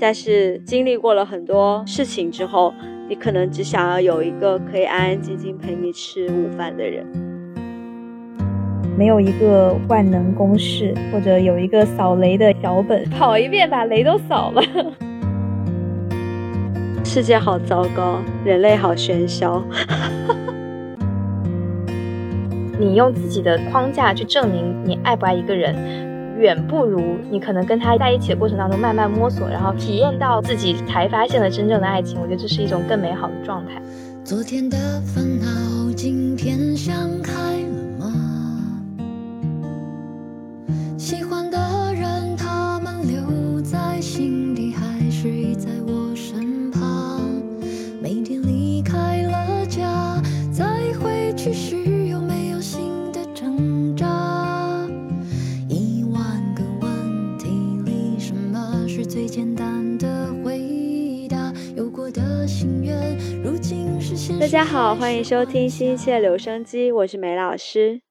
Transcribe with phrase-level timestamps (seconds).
[0.00, 2.72] 但是经历过了很多事情之后，
[3.06, 7.06] 你可能只想要有一个可以安安静静陪你吃午饭的人。
[8.96, 14.62] 没有一个万能公式，或者有一个扫雷的脚本，跑一遍把雷都扫了。
[17.04, 19.62] 世界好糟糕，人类好喧嚣。
[22.78, 25.74] 你用自己的框架去证明你爱不爱一个人，
[26.40, 32.18] 远不如你可能跟他在一起的过程当中慢慢摸索，然后体验到自己才发现了真正的爱情。
[32.20, 33.80] 我觉得这是一种更美好的状态。
[34.24, 37.89] 昨天的烦恼，今天想开了
[64.50, 68.02] 家好，欢迎收听新一期的留声机，我是梅老师。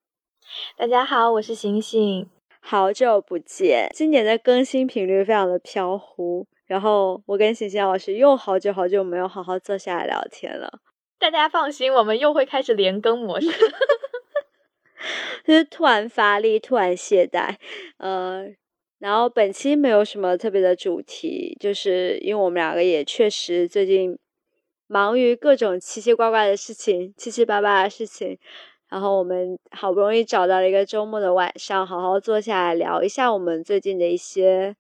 [0.78, 2.30] 大家好，我是醒醒，
[2.62, 3.90] 好久不见。
[3.94, 10.80] 今年的更新频率非常的飘忽，然后我跟醒醒老师又好久好久没有好好坐下来聊天了。
[11.20, 13.50] 大家放心，我们又会开始连更模式，
[15.44, 17.56] 就是突然发力，突然懈怠，
[17.98, 18.46] 呃，
[19.00, 24.18] 然后本期没有什么特别的主题，就是因为我们两个也确实最近。
[24.90, 28.40] 忙于各种奇奇怪怪的事情，七七八八的事情，
[28.90, 34.76] 然后我们好不容易找到了一个周末的晚上，好好坐下来聊一下我们最近的一些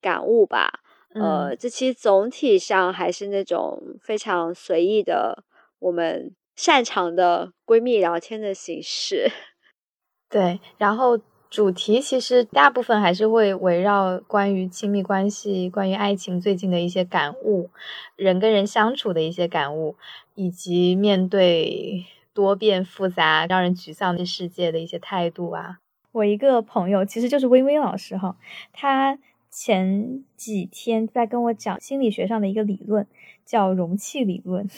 [0.00, 0.80] 感悟吧。
[1.14, 5.42] 呃，这期总体上还是那种非常随意的，
[5.80, 9.28] 我们擅长的闺蜜聊天的形式。
[10.30, 11.18] 对，然后。
[11.50, 17.70] 主题其实大部分还是会围绕关于亲密关系、关于爱情最近的一些感悟，
[18.16, 19.96] 人跟人相处的一些感悟，
[20.34, 25.78] 以及面对多变复杂、让人沮丧的世界的一些态度啊。
[26.12, 28.36] 我一个朋友其实就是微微老师哈，
[28.74, 29.18] 他
[29.50, 33.06] 前几天在跟我讲心理学上的一个理论，
[33.46, 34.68] 叫容器理论。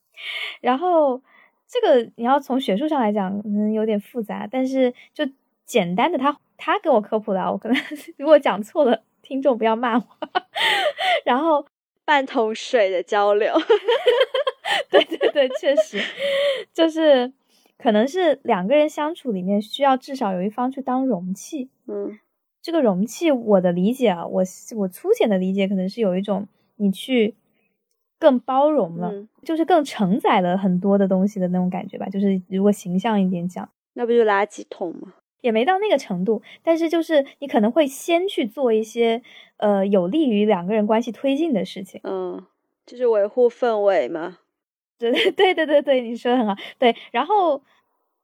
[0.60, 1.22] 然后
[1.66, 5.26] 这个你要从学术上来讲，可能有点复杂，但是就。
[5.68, 7.76] 简单的，他他给我科普的，我可能
[8.16, 10.04] 如果讲错了，听众不要骂我。
[11.24, 11.64] 然后
[12.06, 13.54] 半桶水的交流，
[14.90, 16.00] 对对对，确实
[16.72, 17.30] 就是
[17.76, 21.68] 可能是两个人相处里面需要至少有一方去当容器。
[21.86, 22.18] 嗯，
[22.62, 24.42] 这个容器，我的理解啊，我
[24.76, 27.34] 我粗浅的理解可能是有一种你去
[28.18, 29.12] 更包容了，
[29.44, 32.06] 就是更承载了很多的东西的那种感觉吧。
[32.06, 35.12] 就是如果形象一点讲，那不就垃圾桶吗？
[35.40, 39.22] 也没到那个程度，但是就是你可能会先去做一些
[39.58, 42.44] 呃有利于两个人关系推进的事情，嗯，
[42.86, 44.38] 就是维护氛围嘛。
[44.98, 46.56] 对 对对对对，你说的很好。
[46.78, 47.62] 对，然后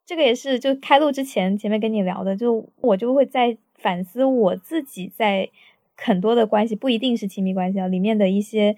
[0.05, 5.49] 这个也是就开录之前前面跟你聊的，就我就会在反思我自己在
[5.97, 8.77] 很多的关系不一定是亲密关系啊里面的一些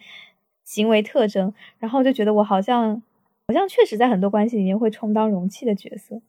[0.63, 3.03] 行为特征，然后就觉得我好像
[3.49, 6.21] 好像确实在很多关系里面会充当容器的角色。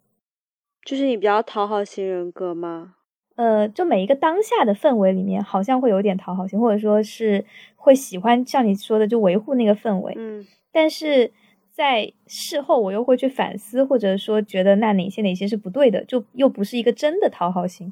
[0.88, 2.94] 就是你比较讨好型人格吗？
[3.36, 7.44] 呃，就每一个当下的氛围里面，好像会有点讨好型，或者说是
[7.76, 10.14] 会喜欢像你说的，就维护那个氛围。
[10.16, 11.34] 嗯，但是
[11.74, 17.92] 在事后我又会去反思，或者说觉得那哪些哪些是不对的，就又不是一个真的讨好型。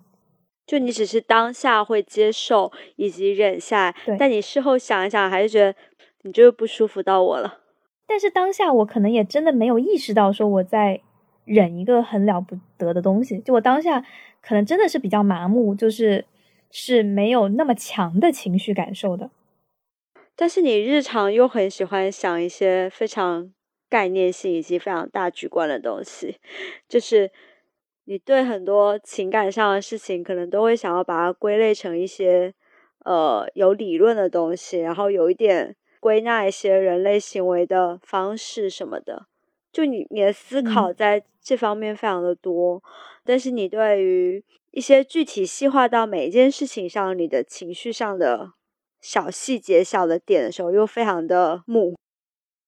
[0.66, 5.76] 就你只是当下会接受以及忍下，但你事后想一想，还是觉得
[6.22, 7.60] 你就是不舒服到我了。
[8.08, 11.02] 但是当下我可能也真的没有意识到说我在。
[11.46, 14.06] 忍一个很了不得的东西，就我当下
[14.42, 16.26] 可能真的是比较麻木，就是
[16.70, 19.30] 是没有那么强的情绪感受的。
[20.36, 23.54] 但是你日常又很喜欢想一些非常
[23.90, 26.38] 概念性以及非常大局观的东西，
[26.90, 27.32] 就是
[28.04, 32.54] 你对很多情感上的事情，可能都会想要把它归类成一些
[33.06, 39.28] 呃有理论的东西，然后有一点归纳一些人类行为的方式什么的。
[39.72, 42.82] 就你你的思考在这方面非常的多，
[43.24, 48.52] 但是你对于一些具体细化到每一件事情上，你的情绪上的
[49.00, 51.96] 小细节、小的点的时候，又非常的木，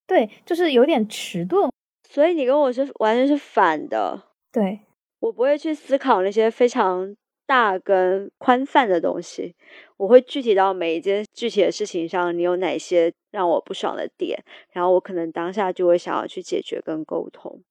[0.05, 1.71] 对，就是有点迟钝。
[2.07, 4.23] 所以你跟我是完全是反的。
[4.51, 4.79] 对
[5.19, 7.15] 我不会去思考那些非常。
[7.47, 9.55] 大跟宽泛的东西，
[9.95, 14.37] 我会具体到每一件具体的事情上，你有哪些让我不爽的点，
[14.71, 17.63] 然后我可能当下就会想要去解决跟沟通，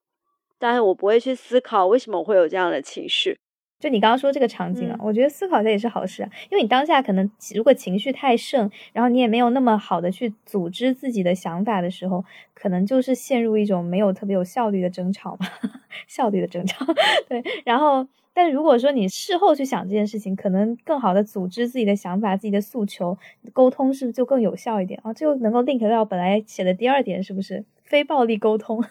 [0.58, 3.36] 但是我不会去思考为什么我会有这样的情绪。
[3.78, 12.24] 就你刚刚说这个场景啊，我觉得思考一下也是好事啊，因为你当下可能如果情绪太盛，然后你也没有那么好的去组织自己的想法的时候，
[12.54, 15.46] 可能就是陷入一种没有特别有效率的争吵嘛，
[16.08, 16.86] 效率的争吵。
[17.28, 23.18] 对，然后，但如果说你事后去想这件事情，可能更好的组织自己的想法、自己的诉求，
[23.52, 25.12] 沟通是不是就更有效一点啊？
[25.12, 28.82] 这就能够 link 到本来写的第二点，是不是非暴力沟通？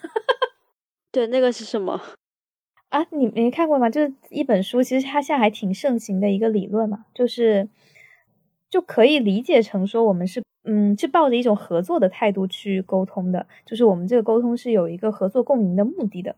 [1.16, 1.98] 对，那个是什么？
[2.90, 3.88] 啊，你没看过吗？
[3.88, 7.66] 就是一本书，其实它现在还挺盛行的一个理论嘛，就是
[8.68, 16.36] 就可以理解成说，我们是嗯，是抱着一种合作的态度去沟通的，就是我们这个沟通是有一个合作共赢的目的的，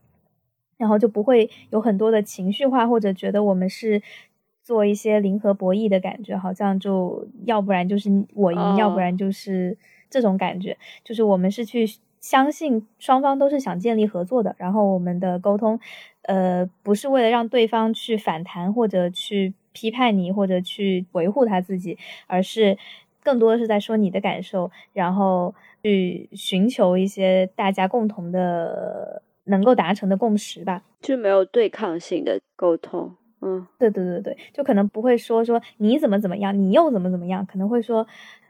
[0.77, 4.01] 然后就不会有很多的情绪化，或者觉得我们是
[4.63, 9.77] 做一些零和博弈的感觉，好像就要不然就是我赢，要不然就是
[10.09, 11.85] 这种感觉，就是我们是去。
[12.21, 15.79] 相信双方都是想建立合作的，然后我们的沟通，
[16.23, 22.77] 呃，不是为了让对方去反弹或者去批判你或者去维护他自己，而是
[23.23, 33.15] 更多的是在说你的感受，然后去寻求一些大家共同的能够达成的共识吧，就没有对抗性的沟通。
[33.41, 38.05] 嗯，对对对对，就可能不会说说你怎么怎么样，你又怎么怎么样，可能会说。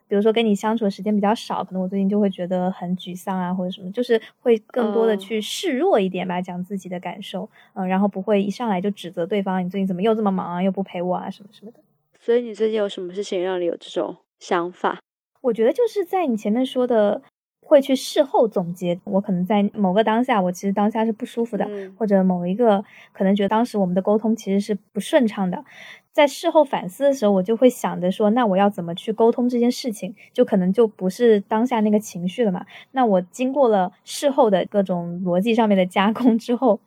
[0.10, 11.80] 比如说跟你相处的时间比较少，可能我最近就会觉得很沮丧啊，或者什么，就是会更多的去示弱一点吧，讲自己的感受，嗯，然后不会一上来就指责对方，你最近怎么又这么忙啊，又不陪我啊，什么什么的。
[12.20, 15.00] 所以你最近有什么事情让你有这种想法？
[15.42, 17.22] 我觉得就是在你前面说的，
[17.70, 22.84] 会去事后总结，我可能在某个当下，我其实当下是不舒服的，或者某一个
[23.14, 25.64] 可能觉得当时我们的沟通其实是不顺畅的。
[26.12, 32.66] 在事后反思的时候，我就会想着说，那我要怎么去沟通这件事情，就可能就不是当下那个情绪了嘛。
[32.92, 36.80] 那我经过了事后的各种逻辑上面的加工之后，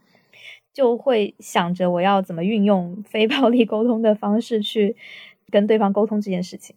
[0.75, 4.97] 就会想着我要怎么运用非 暴力沟通的方式去
[5.49, 6.75] 跟对方沟通这件事情。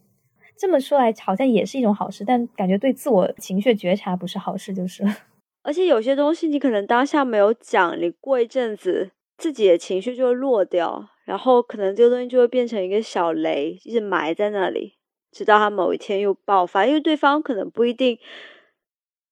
[0.57, 5.03] 这么说来，好像也是一种好事，但感觉对自我情绪觉察不是好事，就是。
[5.63, 11.09] 而且有些东西你可能当下没有讲，你过一阵子自己的情绪就会落掉。
[11.25, 14.93] 然后可能这个东西就会变成一个小雷，一直埋在那里，
[15.31, 16.85] 直到它某一天又爆发。
[16.85, 18.19] 因为对方可能不一定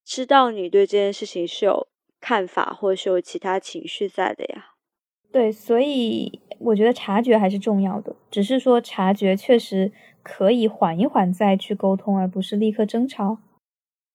[0.03, 1.87] 知道你对这件事情是有
[2.19, 4.71] 看法，或者是有其他情绪在的呀。
[5.31, 8.15] 对，所以我觉得察觉还是重要的。
[8.31, 9.91] 只是说察觉确实
[10.23, 13.37] 可以缓一缓再去沟通，而不是立刻争吵。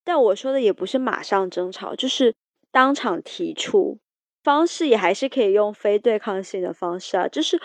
[0.05, 2.35] 但我说的也不是马上争吵，就是
[2.73, 3.99] 当场提出。
[4.43, 7.61] 方式也还是可以用非对抗性的方式啊，就是，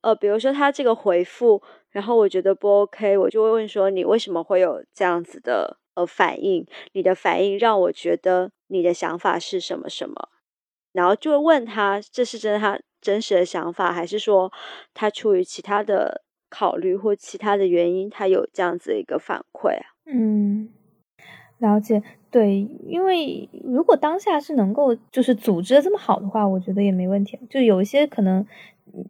[0.00, 6.66] 呃，比如说他这个回复，然后我觉得不 OK，我就会问说你为什么会有这样子的呃反应？
[6.94, 10.30] 你的反应让我觉得你的想法是什么什么？
[10.92, 14.50] 然后就会问他这是真的他真实的想法，还是说
[14.92, 19.86] 他出于其他的考虑或其他的原因，他有这样子一个反馈啊？
[20.04, 20.68] 嗯。
[21.58, 27.38] 了解，对，因为如果当下是能够就是组织的这么好的话，我觉得也没问题。
[27.50, 28.46] 就有一些可能，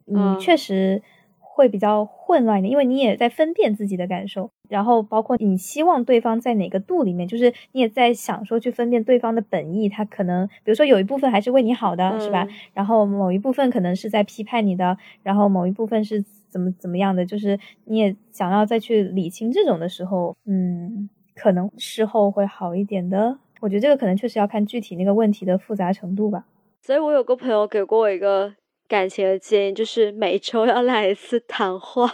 [0.06, 1.00] 你确实
[1.38, 12.48] 会比较混乱一点，因为你也在分辨自己的感受，然后包括你希望对方在哪个度里面，就是你也在想说去分辨对方的本意，他可能比如说有一部分还是为你好的，是吧？
[12.74, 21.08] 然后某一部分可能是在批判你的，然后某一部分是怎么怎么样的，就是你也想要再去理清这种的时候，嗯。
[21.36, 26.44] 可能事后会好一点的，我觉得这个可能确实要看具体那个问题的复杂程度吧。
[26.82, 28.52] 所以我有个朋友给过我一个
[28.86, 32.12] 感情的建议，就是每周要来一次谈话。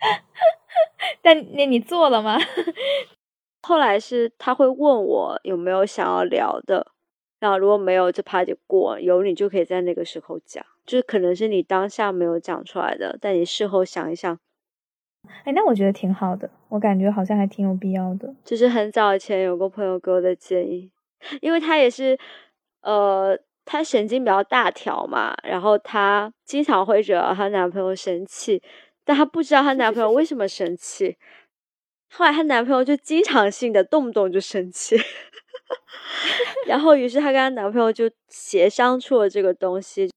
[1.20, 2.38] 但那你做了吗？
[3.60, 6.92] 后来是他会问我有没有想要聊的，
[7.40, 14.38] 然后如果没有，这趴就过；有你就可以在那个时候讲，就是可能是你当下没有讲出来的，但你事后想一想。
[15.44, 18.34] 哎，那我觉得挺好的，我感觉好像还挺有必要的。
[18.44, 20.90] 就是很早以前有个朋友给我的建议，
[21.40, 22.18] 因为她也是，
[22.80, 28.60] 呃，她神经比较大条嘛，然后她经常会惹她男朋友生气，
[29.04, 31.16] 但她不知道她男朋友为什么生气。
[32.10, 34.96] 后来她男朋友就经常性的动不动就生气，
[36.66, 40.10] 然后于是她跟她男朋友就协商出了这个东西。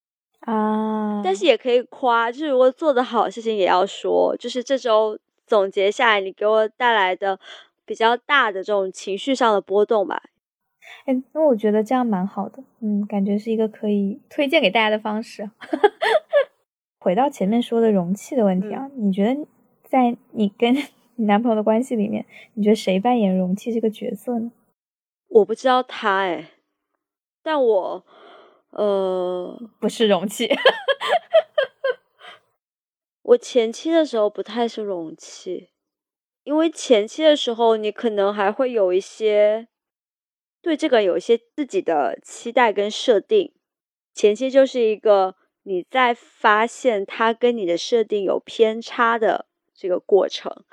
[0.45, 7.39] 啊，但是也可以夸，就是如果做的好事情也要说，就是这周总结下来，你给我带来的
[7.83, 10.21] 比较大的这种情绪上的波动吧。
[11.05, 15.49] 哎，那我觉得这样蛮好的，嗯，感觉是一个可以推荐给大家的方式。
[16.99, 19.47] 回到前面说的容器的问题啊，你觉得
[19.83, 20.75] 在你跟
[21.17, 22.23] 你男朋友的关系里面，
[22.53, 24.51] 你觉得谁扮演容器这个角色呢？
[25.29, 26.51] 我不知道他哎，
[27.41, 28.05] 但我。
[28.77, 30.49] 呃，不是容器，
[33.23, 35.69] 我前期的时候不太是容器，
[36.43, 39.69] 因为前期的时候你可能还会有一些
[40.61, 43.53] 对这个有一些自己的期待跟设定。
[44.13, 50.65] 前期就是一个你在发现它跟你的设定有偏差的这个过程，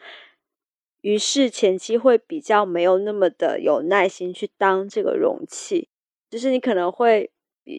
[1.03, 5.89] 于是前期会比较没有那么的有耐心去当这个容器，
[6.29, 7.31] 就是你可能会。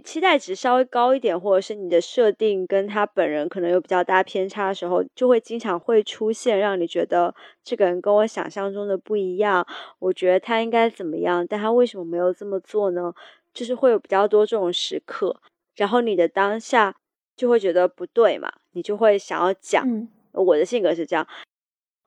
[0.06, 7.36] 期待值稍微高一点，或者是你的设定跟他本人可能有比较大偏差的时候，就会经常会出现让你觉得
[7.66, 9.68] 这个人跟我想象中的不一样。
[10.00, 13.14] 我觉得他应该怎么样，但他为什么没有这么做呢？
[13.54, 15.42] 就是会有比较多这种时刻，
[15.76, 16.96] 然后你的当下
[17.36, 19.86] 就会觉得不对嘛，你就会想要讲。
[20.32, 21.28] 我的性格是这样，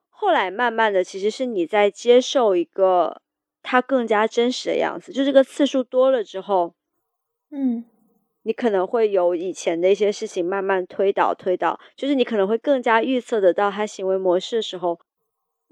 [0.08, 3.20] 后来慢慢的，其实是你在接受一个
[3.62, 6.72] 他更加真实的样子，就这个次数多了之后。
[7.50, 7.84] 嗯，
[8.42, 14.98] 你可能会有以前的一些事情慢慢推导推导，就是你可能会更加预测得到他行为模式的时候，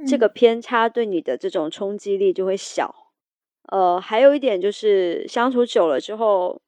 [0.07, 2.95] 这个偏差对你的这种冲击力就会小。
[3.73, 6.61] 呃，还有一点就是相处久了之后，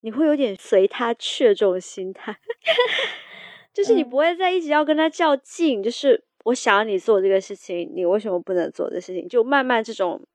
[0.00, 2.36] 你会有点随他去的这种心态，
[3.72, 9.28] 就是你不会再一直要跟他较劲，就是我想要你做这个事情，你为什么不能做这事情？
[9.28, 10.26] 就慢慢这种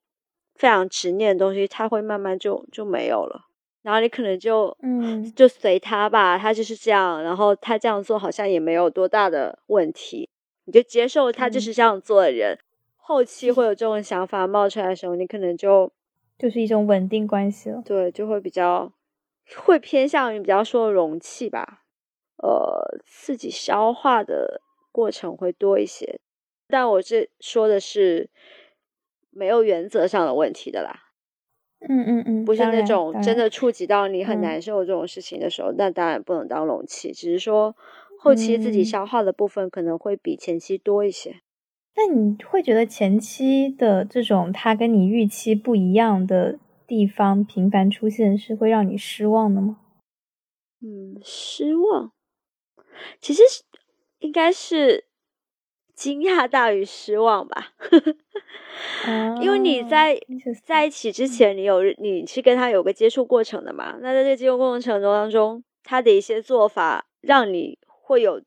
[0.56, 3.51] 非常执念的东西，它会慢慢就就没有了。
[3.82, 10.30] 然后你可能就嗯，就随他吧，他就是这样，然后他这样做好像也没有多大的问题，
[10.66, 12.58] 你就接受他就是这样做的人。
[12.98, 15.92] 后期会有 这种想法冒出来的时候，你可能就
[16.38, 17.82] 就是一种稳定关系了。
[17.84, 18.92] 对，就会比较
[19.58, 21.82] 会偏向于比较说容器吧，
[22.38, 24.62] 呃，自己消化的
[24.92, 26.20] 过程会多一些。
[26.68, 28.30] 但我这说的是
[29.32, 31.11] 没有原则上的问题的啦。
[31.90, 37.12] 嗯嗯嗯，不是那种真的触及到你很难受这种事情的时候，那当然不能当容器。
[37.12, 37.76] 只是说
[38.20, 41.42] 后期自己消耗的部分可能会比前期多一些。
[41.96, 46.58] 那你会觉得前期的这种他跟你预期不一样的
[46.88, 49.78] 地方频繁出现，是会让你失望的吗？
[50.84, 52.12] 嗯，失望，
[53.22, 53.64] 其实是
[54.20, 55.06] 应该是。
[56.02, 57.74] 惊讶大于失望吧，
[59.40, 60.20] 因为你在
[60.64, 64.00] 在一起之前，你有你是跟他有个接触过程的嘛？
[64.02, 68.42] 那在这个接触过程当中，他的一些做法让你会有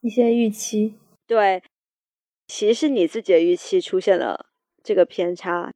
[0.00, 0.94] 一些预期，
[1.26, 1.62] 对，
[2.46, 4.46] 其实是你自己的预期出现了
[4.82, 5.70] 这个偏差，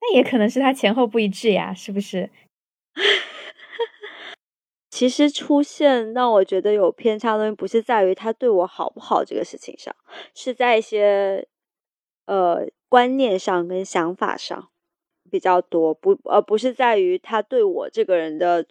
[0.00, 2.30] 那也可能是他前后不一致呀，是不是？
[4.96, 9.94] 其实出现让我觉得有偏差的东西，不是在于他对我好不好这个事情上，
[10.34, 11.46] 是在一些
[12.24, 14.70] 呃观念上跟想法上
[15.30, 18.64] 比较多，不而不是在于他对我这个人的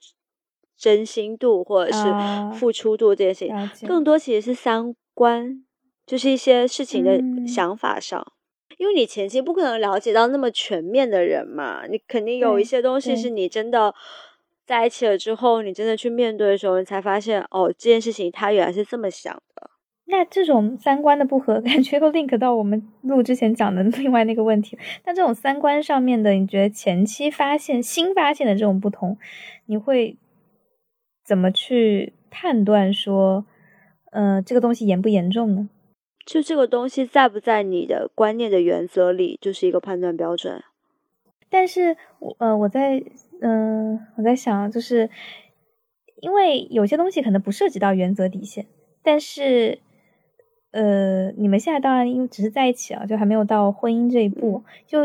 [0.75, 5.63] 真心度或者是付出度这些事情，更多其实是三观，
[6.07, 8.33] 就是一些事情的想法上，
[8.79, 13.93] 因为你前期不可能了解到那么全面的人嘛，你肯定有一些东西是你真的。
[14.65, 19.69] 在一起了之后，你真的去面对的时候，你才发现哦，这件事情他原来是这么想的。
[20.07, 24.77] 那这种三观的不合， 感觉又 link 到我们录之前讲的 另外那个问题。
[25.05, 29.17] 那这种三观上面的，你觉得前期发现、新发现的这种不同，
[29.65, 30.17] 你会
[31.25, 33.45] 怎么去判断说，
[34.11, 35.69] 呃，这个东西严不严重呢？
[36.25, 40.63] 就这个东西在不在你的观念的原则里，就是一个判断标准。
[41.49, 43.03] 但是，我呃，我在。
[43.41, 45.09] 嗯，我在想，就是
[46.21, 48.65] 因为有些东西可能不涉及到原则底线，
[49.03, 49.79] 但是，
[50.71, 55.01] 呃，你们现在当然因为只是在一起啊，就还没有到婚姻这一步，就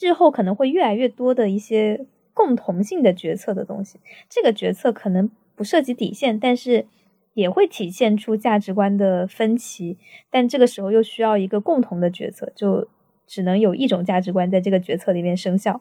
[0.00, 4.00] 日后可能会越来越多的一些共同性的决策的东西。
[4.30, 6.86] 这个决策可能不涉及底线，但是
[7.34, 9.98] 也会体现出价值观的分歧。
[10.30, 12.88] 但这个时候又需要一个共同的决策，就
[13.26, 15.80] 只能有一种价值观在这个决策里面生效。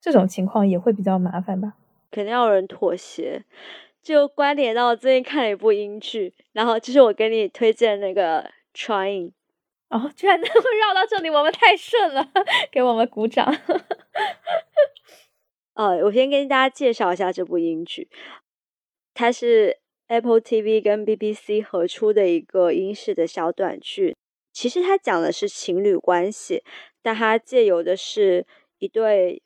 [0.00, 1.74] 这种情况也会比较麻烦吧？
[2.10, 3.44] 肯定要有人妥协。
[4.00, 8.42] 就关联到我最近看了一部英剧，然后就是我给你推荐那个
[8.74, 9.26] 《Trying》。
[9.90, 12.28] 哦，居然 能够绕到这里，我们太顺了，
[12.70, 13.46] 给我们鼓掌。
[15.74, 18.08] 呃，我先跟大家介绍一下这部英剧，
[19.14, 24.14] 它是 Apple TV 跟 BBC 合出的一个英式的小短剧。
[24.58, 26.64] 其实他讲的是情侣关系，
[27.00, 28.44] 但他借由的是
[28.80, 29.40] 一对。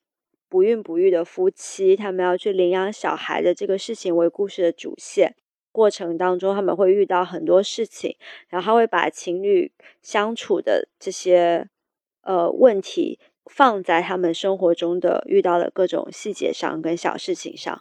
[0.48, 5.34] 不孕不育的夫妻，他们要去领养小孩的这个事情为故事的主线。
[5.70, 8.14] 过程当中，他们会遇到很多事情，
[8.50, 11.66] 然后他会把情侣相处的这些
[12.20, 17.80] 呃问题放在他们生活中的遇到的各种细节上跟小事情上。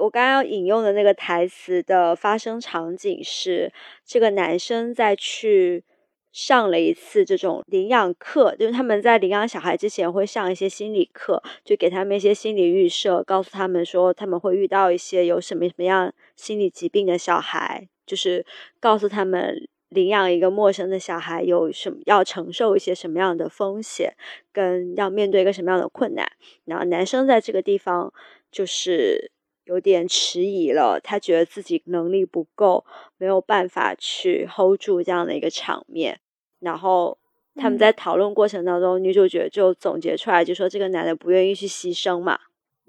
[0.00, 3.70] 我刚刚引用的那个台词的发生场景是，
[4.04, 5.84] 这个男生在去
[6.32, 18.46] 上了一次这种领养课，就是他们在领养小孩之前会上一些心理课，就给他们一些心理预设，告诉他们说他们会遇到一些有什么什么样心理疾病的小孩，就是
[18.80, 24.14] 告诉他们领养一个陌生的小孩有什么要承受一些什么样的风险，
[24.50, 26.26] 跟要面对一个什么样的困难。
[26.64, 28.10] 然后男生在这个地方
[28.50, 29.30] 就是。
[29.70, 32.84] 有点迟疑了，他觉得自己能力不够，
[33.18, 36.18] 没有办法去 hold 住这样的一个场面。
[36.58, 37.16] 然后
[37.54, 42.36] 他们在讨论过程当中，女主角就总结出来，就说这个男的不愿意去牺牲嘛。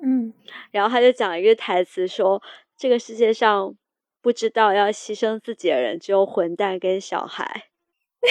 [0.03, 0.33] 嗯，
[0.71, 2.41] 然后他就讲一个台词说
[2.75, 3.75] ：“这个世界上
[4.19, 7.65] 不知道要牺牲自己的人，只有混蛋跟小孩。”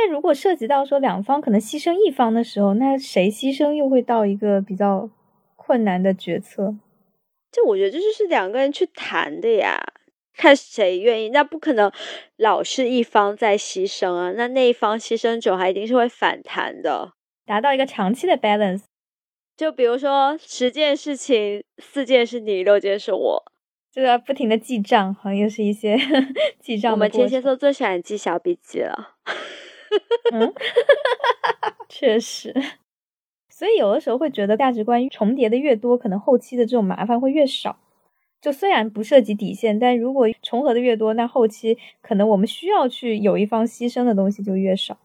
[0.00, 5.10] 但如果涉及到说两方可能牺牲一方的时候，那谁牺牲又会到一个比较
[5.56, 6.76] 困难的决策。
[7.50, 9.76] 就我觉得这就是两个人去谈的呀，
[10.36, 11.30] 看谁愿意。
[11.30, 11.90] 那不可能
[12.36, 17.14] 老是一方在牺牲啊，那那一方牺牲久，还一定是会反弹的，
[17.44, 18.82] 达到一个长期的 balance。
[19.56, 23.42] 就比如说十件事情，四件是你，六件是我，
[23.92, 25.98] 就要不停的记账，好像又是一些
[26.62, 26.92] 记账。
[26.92, 29.16] 我们天蝎座最喜欢记小笔记了。
[30.32, 30.52] 嗯，
[31.88, 32.54] 确实，
[33.48, 37.78] 所以有的时候会觉得价值观重叠的越多，可能后期的这种麻烦会越少。
[38.40, 44.96] 就虽然不涉及底线，但如果重合的越多，那后期可能我们需要去有一方牺牲的东西就越少。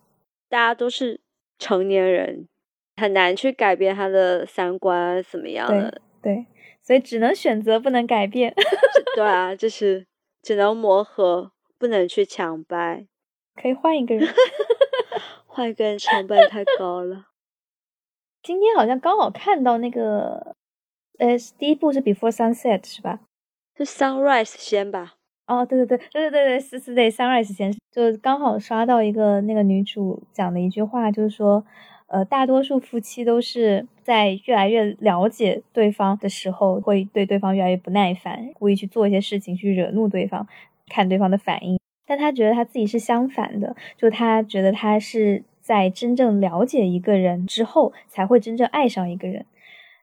[0.49, 1.19] 大家都是
[1.57, 2.47] 成年人，
[2.95, 5.99] 很难去改变他的三观怎么样的。
[6.21, 6.45] 对，
[6.83, 8.53] 所以只能选择，不能改变。
[9.15, 10.05] 对啊，就是
[10.43, 13.07] 只能磨合，不能去强掰。
[13.55, 14.27] 可以换一个人，
[15.47, 17.27] 换一个人成本太高了。
[18.41, 20.55] 今天好像刚好看到那个，
[21.19, 23.21] 呃，第一部是 Before Sunset 是吧？
[23.77, 25.15] 是 Sunrise 先吧？
[25.47, 31.65] 哦，对对对对对对对，是是对 Sunrise 先，就刚好刷到一个那个女主讲的一句话，就是说，
[32.07, 40.47] 呃，大多数夫妻都是在越来越了解对方的时候，会对对方越来越不耐烦，故意去做一些事情去惹怒对方，
[40.87, 41.79] 看对方的反应。
[42.05, 49.45] 但他觉得他自己是相反的，就他觉得他是在真正了解一个人之后，才会真正爱上一个人。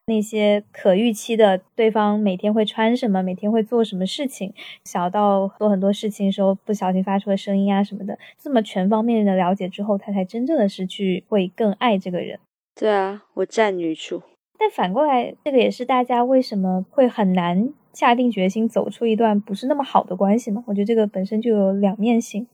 [0.07, 4.53] 那些可预期的对方每天会穿什么，每天会做什么事情，
[4.85, 12.41] 小到做很多事情时候不小心发出的声音啊什么的，这么全方面的了解之后，他才真正的是去会更爱这个人。
[12.75, 14.23] 对啊，我站女主。
[14.59, 17.73] 但反过来，这个也是大家为什么会很难。
[17.93, 20.63] 下定决心走出一段不是那么好的关系嘛？
[20.67, 22.47] 我觉得这个本身就有两面性。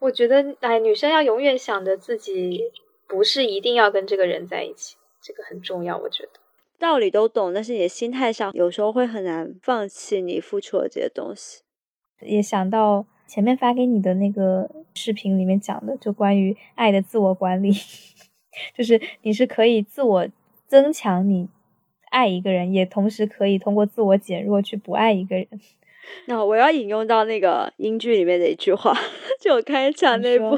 [0.00, 2.60] 我觉得，哎，女生要永远想着自己
[3.06, 5.96] 不是一定要跟这个人在一起，这个很重要。
[5.96, 6.30] 我觉得
[6.78, 11.62] 道理都懂，但是你的心态上有时候会很难放弃你付出的这些东西。
[12.20, 17.70] 也想到前面发给你的那个视频里面讲的，就关于爱的自我管理，
[18.76, 20.28] 就是你是可以自我
[20.66, 21.48] 增强你。
[22.14, 25.48] 爱一个人，也同时可以通过自我减弱去不爱一个人。
[26.28, 28.94] 那我要引用到那个英剧里面的一句话，
[29.40, 30.56] 就我开场那部，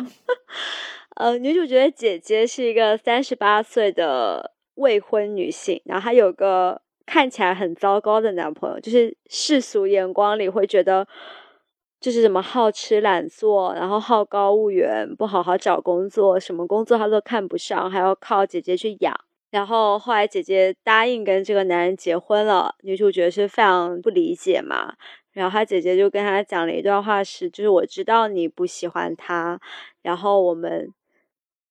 [1.16, 11.06] 呃，女主角的姐姐是一个三十八岁的未婚女性，然后她有个看起来很糟糕的男朋友，就是世俗眼光里会觉得
[12.00, 19.14] 就是什么好吃懒做，然后好高骛远，不好好找工作，什么工作他都看不上，还要靠姐姐去养。
[19.50, 24.94] 然后后来姐姐答应跟这个男人结婚了，女主角是非常不理解嘛。
[25.32, 29.60] 然后她姐姐就跟她讲了一段话，是就是我知道你不喜欢他，
[30.02, 30.92] 然后我们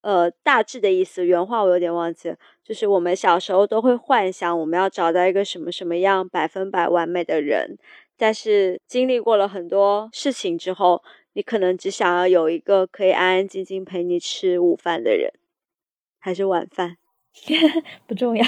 [0.02, 7.78] 呃大致的意思原话我有点忘记了，就是我们小时候都会幻想我们要找到一个什么什么样百分百完美的人，
[8.18, 15.32] 但是经历过了很多事情之后，你可能只想要有一个可以安安静静陪你吃午饭的人，
[16.20, 16.98] 还是晚饭。
[18.08, 18.46] 不重要，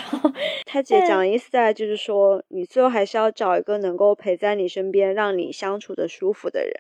[0.66, 6.74] 他姐讲的意思大概就是说，你最后还是要找一个能够陪在你身边，让你相处的舒服的人。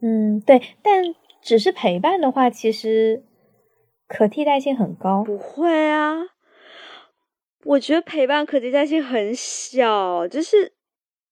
[0.00, 1.02] 嗯，对，但
[1.42, 3.22] 只是陪伴的话，其实
[4.08, 5.22] 可替代性很高。
[5.24, 6.16] 不会啊，
[7.64, 10.72] 我觉得陪伴可替代性很小，就是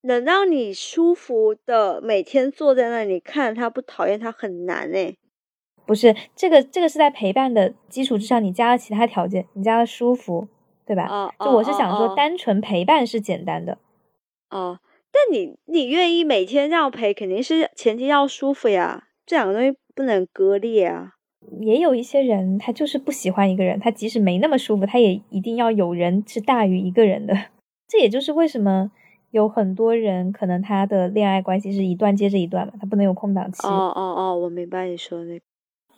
[0.03, 5.17] 能让你舒服的每天坐在那里看他不讨厌他很难诶。
[5.87, 10.49] 不是这个，这个是在陪伴的基础之上，你加了其他条件，你加了舒服，
[10.87, 11.05] 对吧？
[11.05, 13.79] 啊，就我是想说，单纯陪伴是简单的。
[14.49, 14.81] 啊，
[15.13, 21.13] 但你你愿意每天这样陪，肯定是前提要舒服呀，这两个东西不能割裂啊。
[21.61, 27.35] 也有一些人，他就是不喜欢一个人，他即使没那么舒服，他也一定要有人是大于一个人的。
[27.87, 28.91] 这也就是为什么
[29.31, 33.67] 有很多人可能他的恋爱关系是一段接着一段嘛，他不能有空档期。
[33.67, 35.45] 哦哦哦，我明白你说的那个。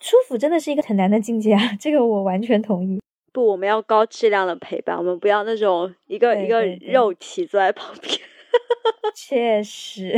[0.00, 3.00] 舒服真的是一个很难的境界啊，这个我完全同意。
[3.32, 8.18] 不，我们要高质量的陪伴，我们不要那种一个一个肉体坐在旁边。
[9.14, 10.16] 确实。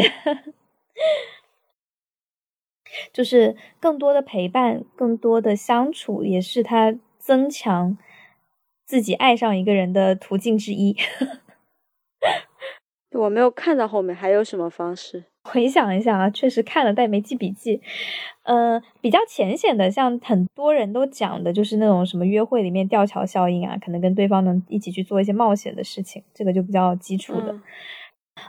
[3.13, 7.97] 就是更多的陪伴，更多的相处，也是他增强
[8.87, 10.97] 自己爱上一个人的途径之一。
[13.13, 15.25] 我没有看到后面还有什么方式。
[15.45, 17.81] 回想一下啊，确实看了，但没记笔记。
[18.43, 27.59] 呃，比较浅显的，像很多人都讲的，就是那种什么约会里面吊桥效应啊，可能跟对方能一起去做一些冒险的事情，这个就比较基础的。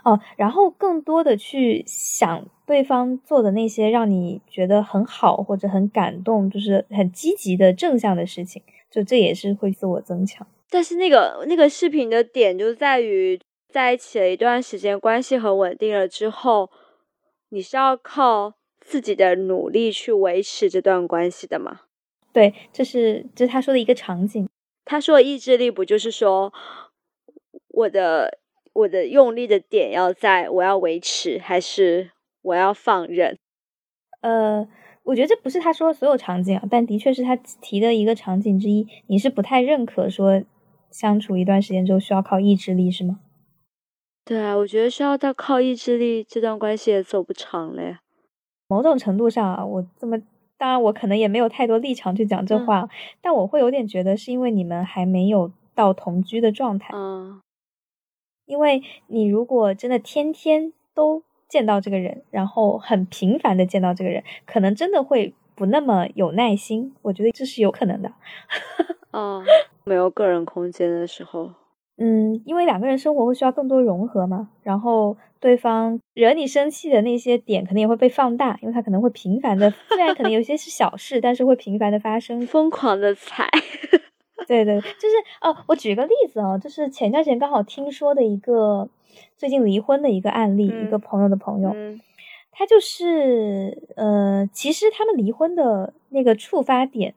[0.04, 10.46] 哦，然后更多的去想对方做的那些让你觉得很好或者很感动，就是很积极的正向的事情，就这也是会自我增强。
[10.68, 16.70] 但是那个那个视频的点就在于，在一起了一段时间，关系很稳定了之后，
[17.50, 21.82] 你是要靠自己的努力去维持这段关系的吗？
[22.32, 24.48] 对，这是这是他说的一个场景。
[24.84, 26.52] 他说意志力不就是说
[27.68, 28.38] 我的。
[28.72, 33.36] 我的用力的点要在我要维持，还是我要放任？
[34.20, 34.66] 呃，
[35.02, 38.86] 我觉得这不是他说的所有场景啊，但的确是他提的一个场景之一。
[39.08, 40.44] 你是不太认可说
[40.88, 43.18] 相处一段时间之后需要靠意志力是吗？
[44.30, 47.98] 对啊，我觉得需要到靠意志力，这段关系也走不长了呀。
[48.68, 50.16] 某种程度上啊，我这么
[50.56, 52.88] 当然我可能也没有太多立场去讲这话，
[53.20, 56.94] 但我会有点觉得是因为你们还没有到同居的状态。
[56.94, 57.40] 嗯。
[58.46, 66.94] 因为你如果真的天天都见到这个人，然后很频繁的见到这个人，可能真的会不那么有耐心。
[67.02, 68.12] 我觉得这是有可能的。
[69.10, 69.42] 哦，
[69.82, 71.50] 没有个人空间的时候，
[72.02, 83.48] 嗯，因为两个人生活会需要更多融合嘛，然后对方惹你生气的那些点，可能也会被放大，因为他可能会频繁的，虽然可能有些是小事，但是会频繁的发生，疯狂的踩。
[84.48, 88.88] 对对，就是哦，我举个例子啊，就是前段时间刚好听说的一个
[89.36, 91.76] 最近离婚的一个案例，一个朋友的朋友，
[92.50, 97.14] 他就是呃，其实他们离婚的那个触发点，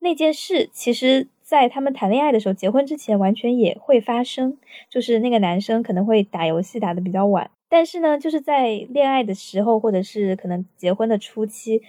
[0.00, 4.58] 那件事，其实在他们谈恋爱的时候，结婚之前完全也会发生，
[4.90, 11.80] 就是那个男生可能会打游戏打的比较晚，但是呢，就是在恋爱的时候，或者是可能结婚的初期。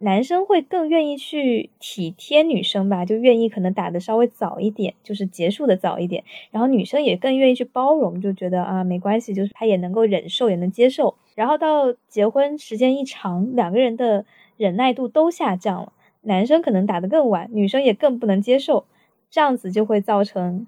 [0.00, 6.22] 男生会更愿意去体贴女生吧，就愿意可能打的稍微早一点，就是结束的早一点。
[6.52, 11.16] 然后女生也更愿意去包容，就觉得啊没关系，就是他也能够忍受，也能接受。
[11.34, 14.24] 然后到结婚时间一长，两个人的
[14.56, 18.86] 忍耐度都下降了，男生可能打得更晚，女生也更不能接受，
[19.30, 20.66] 这样子就会造成，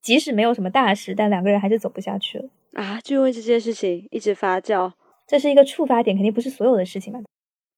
[0.00, 3.00] 即使没有什么大事，但两个人还是走不下去了啊！
[3.02, 4.92] 就因为这件事情一直发酵，
[5.26, 7.20] 这是一个触发点，肯定不是所有的事情嘛。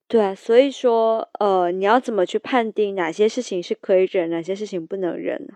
[0.06, 5.54] 对，所以说，呃，你要怎么去判定哪些事情是可以忍，哪些事情不能忍呢？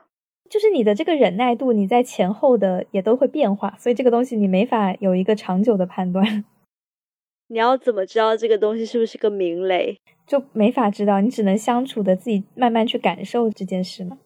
[0.48, 6.44] 就是你的这个忍耐度，你在前后的也都会变化，所以这个东西你没法有一个长久的判断。
[7.48, 10.00] 你要怎么知道这个东西是不是个明雷？
[10.28, 14.18] 就没法知道，你只能相处的自己慢慢去感受这件事嘛。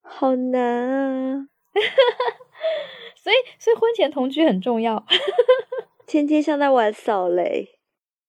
[0.00, 1.48] 好难啊！
[3.22, 5.04] 所以，所以婚前同居很重要。
[6.06, 7.68] 天天像在玩扫雷。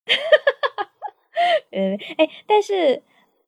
[1.71, 3.01] 嗯，哎，但是，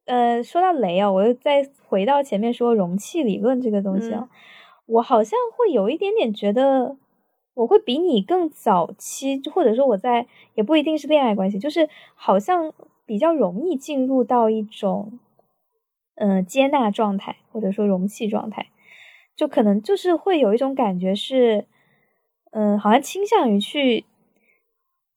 [0.06, 4.30] 呃，说到雷啊，我又再回到前面说容器理论这个东西啊，
[4.86, 6.98] 我好像会有一点点觉得，
[7.56, 12.74] 我会比你更早期，或者说我在也不一定是恋爱关系，就是好像
[13.06, 15.20] 比较容易进入到一种，
[16.16, 18.68] 嗯，接纳状态，或者说容器状态，
[19.36, 21.66] 就可能就是会有一种感觉是，
[22.52, 24.06] 嗯，好像倾向于去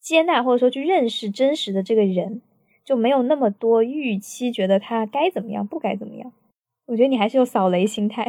[0.00, 2.42] 接纳或者说去认识真实的这个人。
[2.84, 6.32] 就没有那么多预期，觉得他该怎么样，不该怎么样。
[6.84, 8.24] 我觉得你还是有扫雷心态，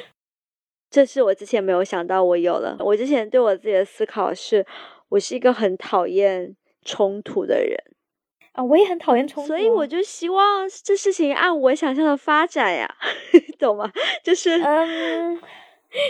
[0.88, 2.78] 这是我之前没有想到我有了。
[2.80, 4.64] 我之前对我自己的思考是，
[5.10, 7.76] 我是一个很讨厌冲突的人
[8.56, 12.88] 啊，我也很讨厌冲突，所以我就希望这事情按我想象的发展呀，
[13.60, 13.92] 懂吗？
[14.24, 15.38] 就是嗯，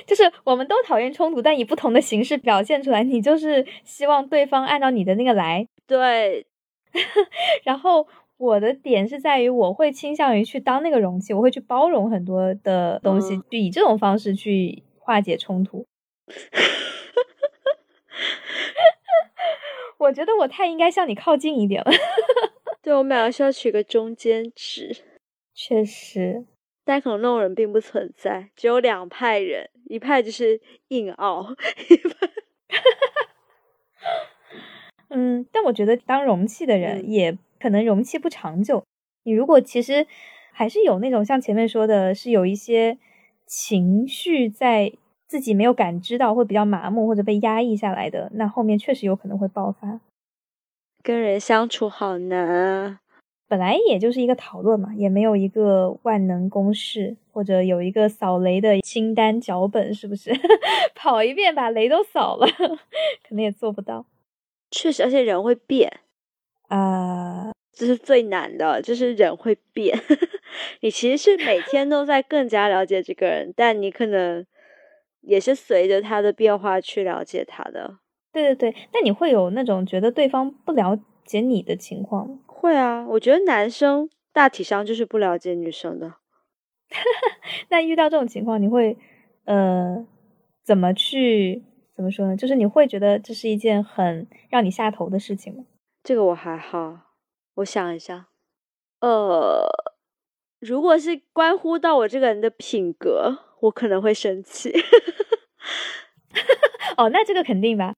[0.07, 3.03] 就是我们都讨厌冲突，但以不同的形式表现出来。
[3.03, 6.47] 你就是希望对方按照你的那个来，对。
[7.65, 8.07] 然后
[8.39, 15.87] 我的点是在于，我会倾向于去当那个容器，我会去包容很多的东西，就以这种方式去化解冲突。
[19.99, 21.91] 我觉得我太应该向你靠近一点了。
[22.83, 24.95] 对我们两个需要取个中间值，
[25.55, 26.45] 确实，
[26.85, 31.57] 但可能那种人并不存在，只有两派人，一派就是硬拗，
[31.89, 32.29] 一派。
[35.09, 38.85] 嗯，但我觉得当容器的人也可能容器不长久。
[39.25, 40.07] 你如果其实
[40.53, 42.99] 还是有那种像前面说的，是有一些
[43.47, 44.93] 情绪在
[45.27, 50.01] 自己没有感知到，会比较麻木或者被压抑下来的，那后面确实有可能会爆发。
[51.03, 53.01] 跟人相处好难啊！
[53.49, 60.33] 本来也就是一个讨论嘛，也没有一个万能公式，或者有一个扫雷的清单脚本，是不是？
[60.97, 62.47] 跑一遍把雷都扫了，
[63.29, 64.05] 可能也做不到。
[64.73, 66.01] 确实，而且人会变
[66.67, 69.97] 啊，这是最难的，就是人会变。
[70.83, 74.45] 你其实是每天都在更加了解这个人，但你可能
[75.27, 77.99] 也是随着他的变化去了解他的。
[78.33, 82.39] 对对对，那你会有那种觉得对方不了解你的情况？
[82.47, 86.15] 会啊，我觉得男生大体上就是不了解女生的。
[87.71, 88.97] 那遇到这种情况，你会
[89.45, 90.07] 呃
[90.63, 92.37] 怎么去怎么说呢？
[92.37, 95.65] 就是你会觉得这是一件很让你下头的事情吗？
[96.05, 96.99] 这个我还好，
[97.55, 98.29] 我想一下，
[99.01, 99.67] 呃，
[100.61, 104.73] 如果是关乎到我这个人的品格，我可能会生气。
[106.97, 107.95] 哦，那这个肯定吧。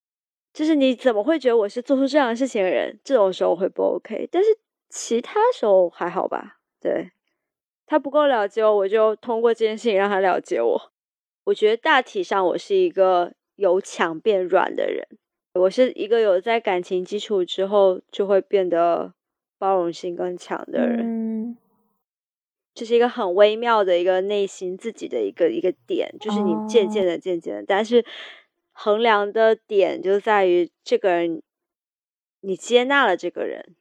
[0.53, 2.99] 就是你怎么会觉得我是做出这样的事情的人？
[3.05, 4.49] 这种时候会不 OK，但是
[4.89, 6.59] 其他时候还好吧？
[6.81, 7.11] 对
[7.87, 10.93] 他不够了解我，我就通过这件事情让他了解我。
[11.45, 15.07] 我觉得大体上我是一个由强变软的人，
[15.55, 19.13] 我是一个有在感情基础之后就会变得
[19.59, 21.28] 包容性更强的人。
[22.79, 28.05] 这是一个很微妙的一个内心自己的一个一个点，就是你渐渐的、渐渐的，但是。
[28.81, 31.43] 衡量的点就在于这个人，
[32.43, 33.75] 你接纳了这个人，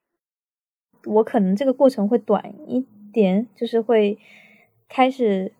[1.05, 2.83] 我可能这个过程会短一
[3.13, 4.17] 点，就是会
[4.89, 5.53] 开始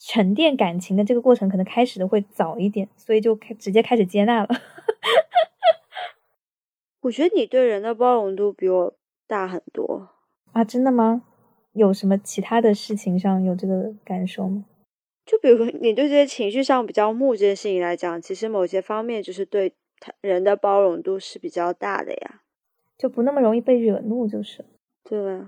[0.00, 4.48] 沉淀感情的这个过程，可能开始的会早一点，所以就开直接开始接纳了。
[7.02, 8.96] 我觉得你对人的包容度比我
[9.28, 10.08] 大很多
[10.50, 10.64] 啊！
[10.64, 11.22] 真的吗？
[11.78, 14.66] 有什么其他的事情上有这个感受吗？
[15.24, 22.40] 就比如你对这些情绪上比较木这件事情来讲，其实某些方面就是对他人的包容度是比较大的呀，
[22.98, 24.64] 就不那么容易被惹怒，就是。
[25.04, 25.40] 对。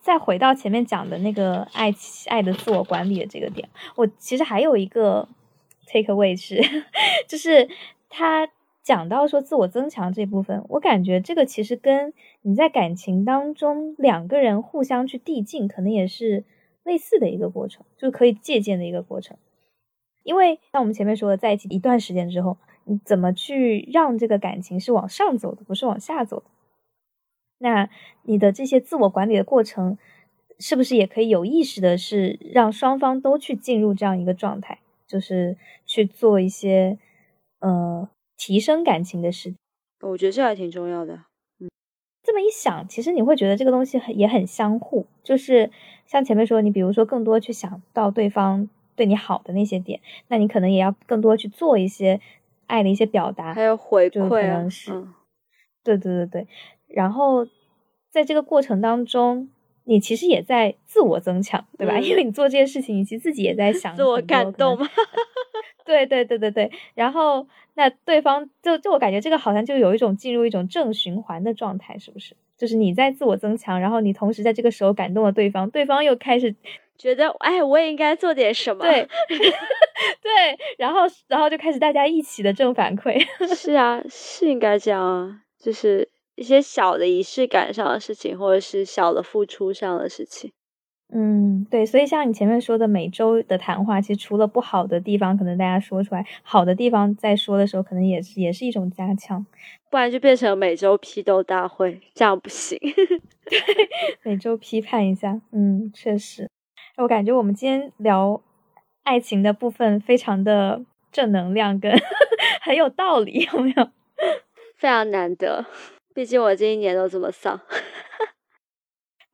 [0.00, 1.94] 再回到前面讲的那个爱
[2.28, 5.28] 爱的自我管理的这个点，我其实还有一个
[5.86, 6.62] take away 是，
[7.28, 7.68] 就是
[8.08, 8.48] 他
[8.82, 16.44] 讲到说自我增强这部分，我感觉这个其实跟你在感情当中两个人互相去递进，可能也是。
[16.84, 19.36] 类似的一个过程，就可以借鉴的一个过程。
[20.22, 26.46] 因为像我们前面说的，在一起一段时间之后，你怎么去让这个感情是往上走的，不是往下走的？
[27.58, 27.90] 那
[28.22, 29.98] 你的这些自我管理的过程，
[30.58, 36.98] 是不是也可以有意识的，是让双方都去进入这样一个状态，就是去做一些
[37.60, 39.54] 呃提升感情的事？
[40.00, 41.24] 我觉得这还挺重要的。
[42.28, 45.70] 这么一想，其实你会觉得这个东西很也很相互，就是
[46.04, 52.20] 像前面说，你比如说更多去想到对方对你好的那些点，那你可能也要更多去做一些
[52.66, 55.08] 爱的一些表达，还有回馈，可能是，
[55.82, 56.46] 对对对对。
[56.86, 57.46] 然后
[58.10, 59.48] 在这个过程当中，
[59.84, 61.98] 你其实也在自我增强，对吧？
[61.98, 64.86] 因为你做这些事情，你其实自己也在想，自我感动吗？
[65.88, 66.70] 对对对对对。
[66.94, 67.48] 然后。
[67.78, 72.34] 那对方就就我感觉这个好像就有一种进入一种正循环的状态，是不是？
[72.56, 76.52] 就是你在自我增强，然后你同时在这个时候感动了对方，对方又开始
[76.98, 78.82] 觉得，哎，我也应该做点什么。
[78.84, 79.06] 对，
[80.20, 83.24] 对，然后然后就开始大家一起的正反馈。
[83.54, 90.50] 是啊，是应该这样啊，就是一些小的仪式感上的事情，或者是小的付出上的事情。
[91.10, 99.44] 嗯，对，所以像你前面说的每周的谈话，其实除了不好的地方，可能大家说出来，好的地方在说的时候，可能也是也是一种加强，
[99.90, 102.78] 不然就变成每周批斗大会，这样不行。
[102.78, 103.58] 对，
[104.22, 106.50] 每周批判一下，嗯，确实，
[106.98, 108.42] 我感觉我们今天聊
[109.04, 111.90] 爱情的部分非常的正能量，跟
[112.60, 113.88] 很有道理，有没有？
[114.76, 115.64] 非常难得，
[116.14, 117.58] 毕竟我这一年都这么丧。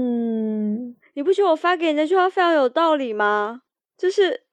[0.00, 3.62] 嗯，你不觉得我发给你那句话非常有道理吗？
[3.96, 4.44] 就是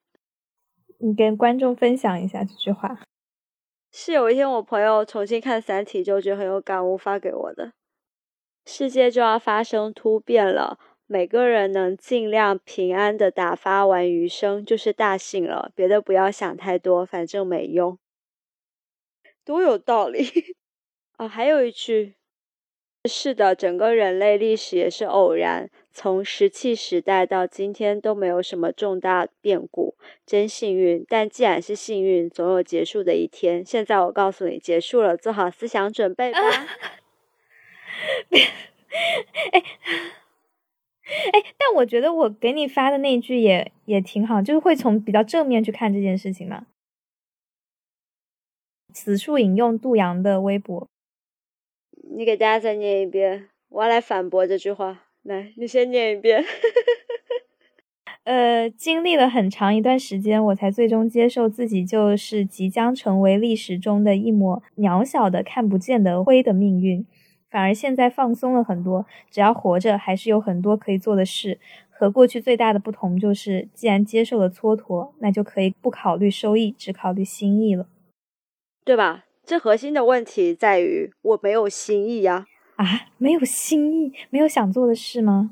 [0.97, 2.99] 你跟观众分享一下这句话。
[3.91, 7.73] 是有一天我朋友重新看《三体》就觉得很有感悟发给我的。
[8.65, 15.71] 世界就要发生突变了，每个人能尽量平安的打发完余生就是大幸了。
[15.75, 17.99] 别的不要想太多，反正没用。
[19.43, 20.25] 多有道理
[21.17, 21.27] 啊！
[21.29, 22.15] 还有一句。
[23.07, 31.05] 是的，整个人类历史也是偶然，从石器时代到今天都没有什么重大变故，真幸运。
[31.07, 33.63] 但既然是幸运，总有结束的一天。
[33.65, 36.39] 现在我告诉你，结束了，做好思想准备吧。
[39.51, 39.63] 哎
[41.33, 46.65] 哎，但我觉得我给你发的那句也也挺好，就是会从比较正面去看这件事情嘛。
[48.93, 50.87] 此处引用杜阳的微博。
[52.11, 55.03] 你给大家再念一遍，我要来反驳这句话。
[55.23, 56.43] 来，你先念一遍。
[58.23, 67.05] 呃，经历了很长一段时间，我才最终接受自己就是即将成为历史中的一抹渺小的、看不见的灰的命运。
[67.49, 71.59] 反而现在放松了很多，只要活着，还是有很多可以做的事。
[71.89, 77.87] 和过去最大的不同就是，既然接受了蹉跎，那就可以不考虑收益，只考虑心意了，
[78.83, 79.25] 对吧？
[79.45, 82.45] 这核心的问题在于我没有心意呀！
[82.77, 82.85] 啊，
[83.17, 85.51] 没有心意，没有想做的事吗？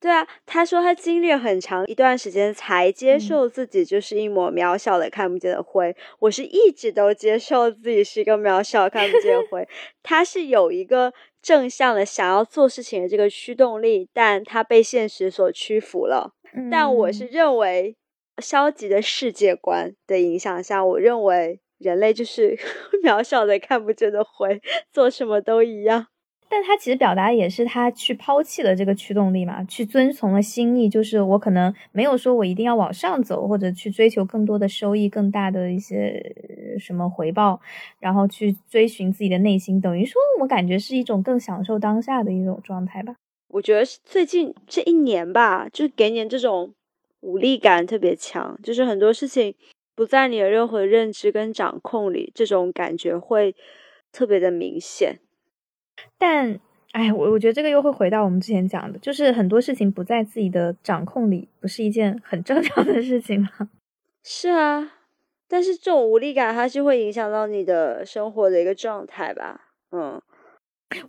[0.00, 5.94] 对啊，他说他经历了很长一段时间才接受自己就是一抹渺小的看不见的灰。
[6.20, 9.66] 我是一直都接受自己是一个渺小看不见的灰。
[10.02, 16.32] 他是有一个正向的想要做事情的这个驱动力，但他被现实所屈服了。
[16.70, 17.96] 但我是认为
[18.42, 21.60] 消极的世界观的影响下，我认为。
[21.78, 22.56] 人类就是
[23.04, 24.60] 渺小的看不见的灰，
[24.92, 26.06] 做什么都一样。
[26.50, 30.88] 但他其实表达也是他去抛弃了这个驱动力嘛，去遵从了心意。
[30.88, 36.34] 就是我可能没有说我一定要往上走，或者去追求更多的收益、更大的一些
[36.78, 37.60] 什么回报，
[38.00, 39.78] 然后去追寻自己的内心。
[39.78, 43.16] 等于说我感觉是一种更享受当下的一种状态吧。
[43.48, 46.72] 我觉得最近这一年吧，就是给你这种
[47.20, 49.54] 无力感特别强，就是很多事情。
[49.98, 53.56] 不在你的任何认知跟掌控里，这种感觉会
[54.12, 55.18] 特别的明显。
[56.16, 56.60] 但，
[56.92, 63.70] 哎，我我觉得这个又会回到我们之前讲的，就是很多事情不在自己的掌控里，不是一件很正常的事情吗？
[64.22, 64.92] 是啊，
[65.48, 69.72] 但是这种无力感，它是会影响到你的生活的一个状态吧？
[69.90, 70.22] 嗯，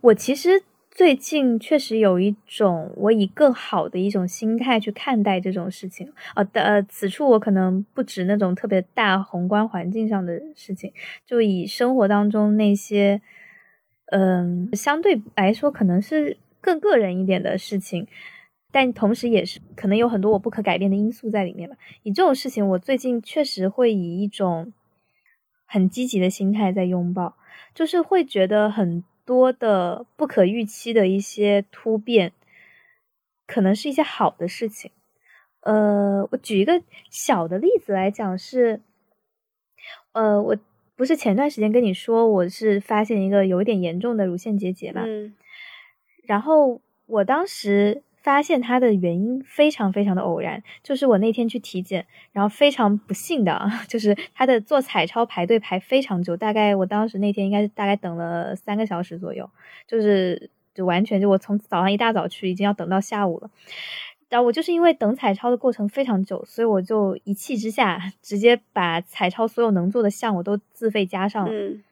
[0.00, 0.64] 我其实。
[0.90, 10.92] 最近确实有一种我以更好的一种心态去看待这种事情，呃呃，此处我可能不指那种特别大宏观环境上的事情，
[11.24, 13.22] 就以生活当中那些，
[14.06, 18.06] 嗯，相对来说可能是更个人一点的事情，
[18.72, 21.76] 但同时也是可能有很多我不可改变的因素在里面吧。
[22.02, 24.72] 以这种事情，我最近确实会以一种
[25.64, 27.36] 很积极的心态在拥抱，
[27.74, 29.04] 就是会觉得很。
[29.30, 32.32] 多的不可预期的一些突变，
[33.46, 34.90] 可能是一些好的事情。
[35.60, 38.80] 呃，我举一个小的例子来讲，是，
[40.10, 40.56] 呃，我
[40.96, 45.32] 不是前段时间跟你说，我是发现一个有一点严重的乳腺结节嘛，嗯，
[46.24, 48.02] 然后我当时。
[48.22, 59.48] 发现它的原因非常非常的偶然，就是我那天去体检，然后非常不幸的， 就是他的做彩超排队排非常久，大概我当时那天应该是大概等了三个小时左右，
[59.86, 63.50] 就是就完全就我从早上一大早去，已经要等到下午了。
[64.28, 71.52] 然后我就是因为等彩超的过程非常久，所以我就一气之下 直接把彩超所有能做的项我都自费加上了。
[71.52, 71.82] 嗯，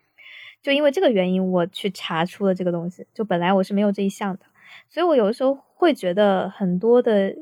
[0.62, 4.42] 就因为这个原因，我去查出了这个东西，就本来我是没有这一项的。
[4.88, 7.36] 所以我有的时候会觉得很多的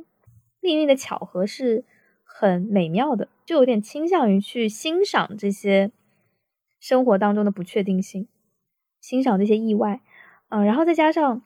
[0.61, 1.85] 命运的巧合是
[2.25, 5.91] 很美妙的，就有点倾向于去欣赏这些
[6.81, 8.29] 生活当中的不确定性，
[9.01, 10.01] 欣赏这些意外，
[10.49, 11.42] 嗯，然后再加上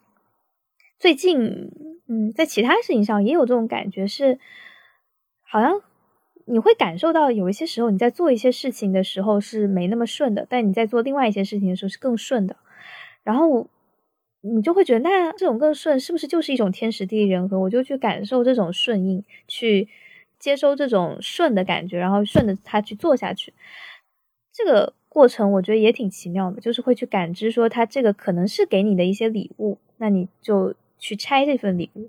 [0.99, 1.71] 最近，
[2.09, 4.39] 嗯，在其他事情上也有这种感觉，是
[5.43, 5.81] 好像
[6.47, 12.57] 你会感受到有一些时候你在做一些事情的时候是没那么顺的，但你在做另外一些事情的时候是更顺的，
[13.23, 13.69] 然后。
[14.43, 17.59] 你就会觉得，那这种更顺，是不是就是一种天时地利人和？
[17.59, 19.89] 我就去感受这种顺应，去
[20.39, 23.53] 接收这种顺的感觉，然后顺着它去做下去。
[24.53, 32.09] 这个过程我觉得也挺奇妙的，就是会去感知说，它这个可能是给你的一些礼物，那你就去拆这份礼物。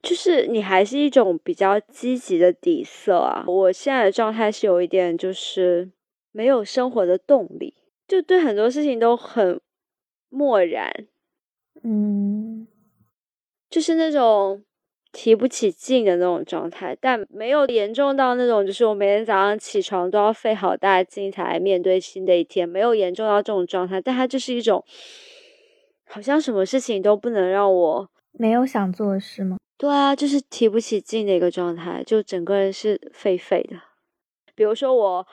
[0.00, 3.44] 就是你还是一种比较积极的底色啊。
[3.48, 5.90] 我现在的状态是有一点，就是
[6.30, 7.74] 没有生活的动力，
[8.06, 9.60] 就对很多事情都很
[10.28, 11.06] 漠然，
[11.82, 12.66] 嗯，
[13.70, 14.62] 就是那种
[15.12, 24.84] 提不起劲的那种状态，但没有严重到那种就是我每天早上起床都要费好大劲才来面对新的一天，没有严重到这种状态，但它就是一种
[26.06, 29.56] 好像什么事情都不能让我没有想做的事吗？
[29.76, 33.76] 对啊，就是提不起劲的一个状态，就整个人是废废的。
[34.54, 35.26] 比如说我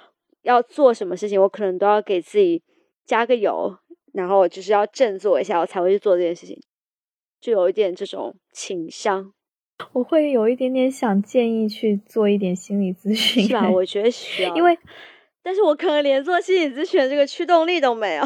[0.43, 2.61] 要做什么事情，我可能都要给自己
[3.03, 3.77] 加个油，
[4.15, 6.57] 然后就是要振作一下，我才会去做这件事情，
[7.41, 9.33] 就有一点这种倾向。
[9.91, 13.67] 我会有一点点想建议去做一点心理咨询，是吧？
[13.69, 14.79] 我觉得需要，因为，
[15.43, 18.23] 但是我可能连做心理咨询这个驱动力都没有。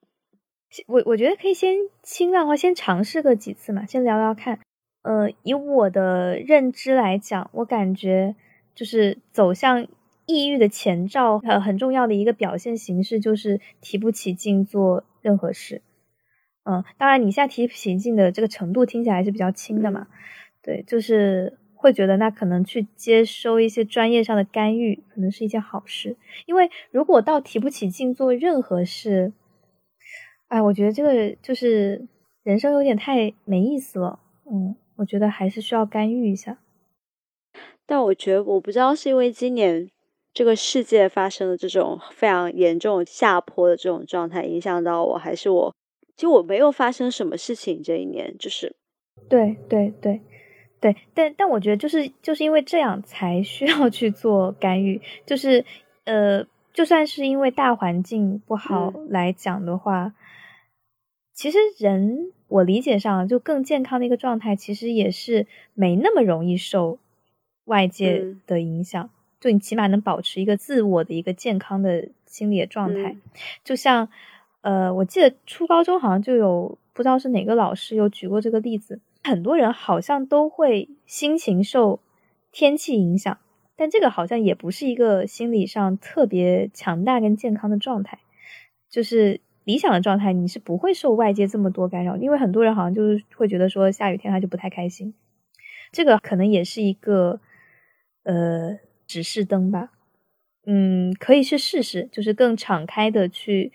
[0.88, 4.58] 我我觉得可以先轻量化，先尝试个几次嘛，先聊聊看。
[5.02, 8.34] 呃，以我的认知来讲，我感觉
[8.74, 9.86] 就是走向
[10.26, 15.82] 抑郁的前兆，呃，很重要的一个表现形式就是提不起劲做任何事。
[16.64, 20.06] 嗯，当然，你现在提不起劲的这个程度听起来是比较轻的嘛？
[20.62, 26.16] 对，就是会觉得那可能去接收一些专业上的干预，可能是一件好事。
[26.46, 29.32] 因为如果到提不起劲做任何事，
[30.48, 32.06] 哎，我觉得这个就是
[32.42, 34.20] 人生有点太没意思了。
[34.50, 34.76] 嗯。
[34.96, 36.58] 我觉得还是需要干预一下，
[37.86, 39.88] 但我觉得我不知道是因为今年
[40.32, 45.74] 这个世界发生了这种非常严重下坡的这种状态影响到我，还是我
[46.16, 48.74] 其实我没有发生什么事情这一年，就是
[49.28, 50.20] 对对对
[50.80, 55.64] 对，但但我觉得就是就是因为这样才需要去做干预，就是
[56.04, 60.14] 呃，就算是因为大环境不好来讲的话，
[61.34, 62.32] 其实人。
[62.52, 66.98] 我理解上，就更健康的一个状态，其实也是没那么容易受
[67.64, 69.08] 外界的影响。
[69.42, 73.16] 就你起码能保持一个自我的一个健康的心理的状态。
[73.64, 74.08] 就像，
[74.60, 81.98] 呃，我记得初高中好像就有不知道是哪个老师有举过这个例子，很多人好像都会心情受
[82.52, 83.36] 天气影响，
[83.74, 88.20] 但这个好像也不是一个心理上特别强大跟健康的状态，
[88.88, 89.40] 就是。
[89.64, 95.14] 理想的状态，你是不会受外界这么多干扰，因为很多人好像就是会觉得说下雨天他就不太开心，
[95.92, 97.38] 这个可能也是一个
[98.24, 98.76] 呃
[99.12, 99.92] 指示灯吧，
[100.64, 103.70] 嗯，可以去试试，就是更敞开的去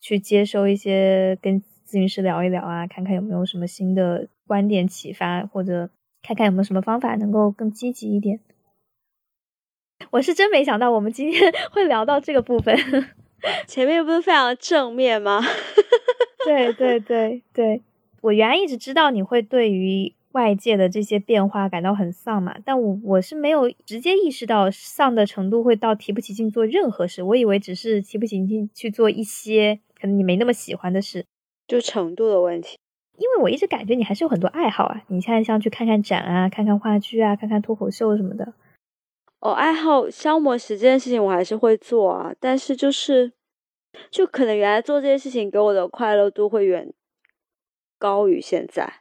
[0.00, 5.90] 去接收一些跟咨询师聊一聊啊，看看有没有什么新的观点启发，或者
[6.22, 8.40] 看看有没有什么方法能够更积极一点。
[10.12, 12.74] 我是真没想到我们今天 会聊到这个部分。
[13.68, 15.42] 前面不是非常正面吗？
[16.46, 17.82] 对对对对，
[18.22, 31.24] 我原来一直知道你会对于外界的这些变化感到很丧嘛，但我我是没有直接意识到丧的程度会到提不起劲做任何事，我以为只是提不起劲去做一些可能你没那么喜欢的事，
[31.66, 32.76] 就程度的问题。
[33.16, 38.52] 因为我一直感觉你还是有很多爱好啊，你现在像去看看展啊，看看话剧啊，看看脱口秀什么的。
[39.40, 43.32] 哦，爱好消磨时间的事情我还是会做啊，但是就是，
[44.10, 46.92] 就可能原来做这些事情给我的快乐度会远
[47.98, 49.00] 高于现在，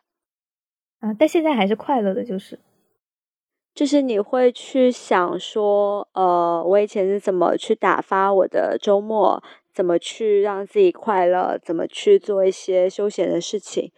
[1.05, 2.57] 啊，但现在还是快乐的，就是，
[3.75, 13.91] 就是你会去想说，呃，我以前是怎么去打发我的周末，怎么去让自己快乐，怎么去做一些休闲的事情，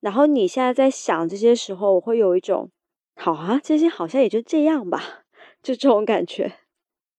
[0.00, 2.68] 然后你现在在想这些时候，我会有一种，
[3.14, 5.20] 好啊，这些好像也就这样吧。
[5.62, 6.52] 就这种感觉，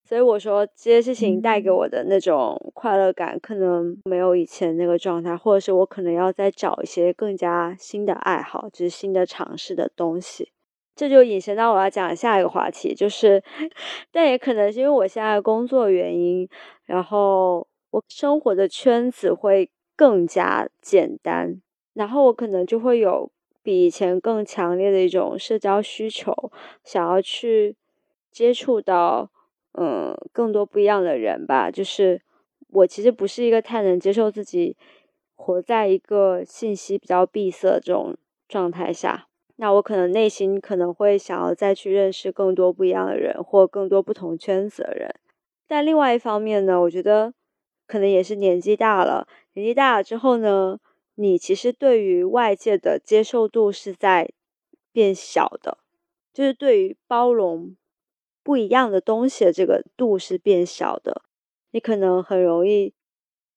[0.08, 10.52] 所以我说这些事情带给我的那种快乐感，可能没有以前那个状态，或者是我可能要再找一些更加新的爱好，就是新的尝试的东西。
[10.96, 13.44] 这就引申到我要讲下一个话题，就是，
[14.14, 16.48] 但也可能是因为我现在工作原因，
[16.86, 21.60] 然后我生活的圈子会更加简单，
[21.94, 23.32] 然后我可能就会有
[23.64, 26.52] 比以前更强烈的一种社交需求，
[26.84, 27.76] 想要去。
[28.32, 29.30] 接触到
[29.78, 32.22] 嗯更多不一样的人吧，就是
[32.70, 34.78] 我其实不是一个太能接受自己
[35.36, 38.16] 活在一个信息比较闭塞这种
[38.48, 45.14] 状态下，那我可能内心可能会想要再去认识更多不一样的人或更多不同圈子的人，
[45.68, 47.34] 但另外一方面呢，我觉得
[47.86, 50.80] 可能也是年纪大了，年纪大了之后呢，
[51.16, 54.30] 你其实对于外界的接受度是在
[54.92, 55.78] 变小的，
[56.34, 57.76] 就是对于包容。
[58.46, 61.24] 不一样的东西的这个度是变小的，
[61.72, 62.94] 你可能很容易，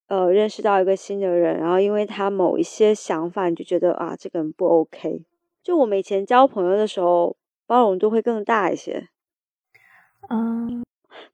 [0.06, 5.26] 呃，认识到一个新的人，然后因为他某一些想法，你就觉得啊，这个人不 OK。
[5.62, 7.36] 就我们以前交朋友的时候，
[7.66, 9.10] 包容度会更大一些。
[10.30, 10.82] 嗯，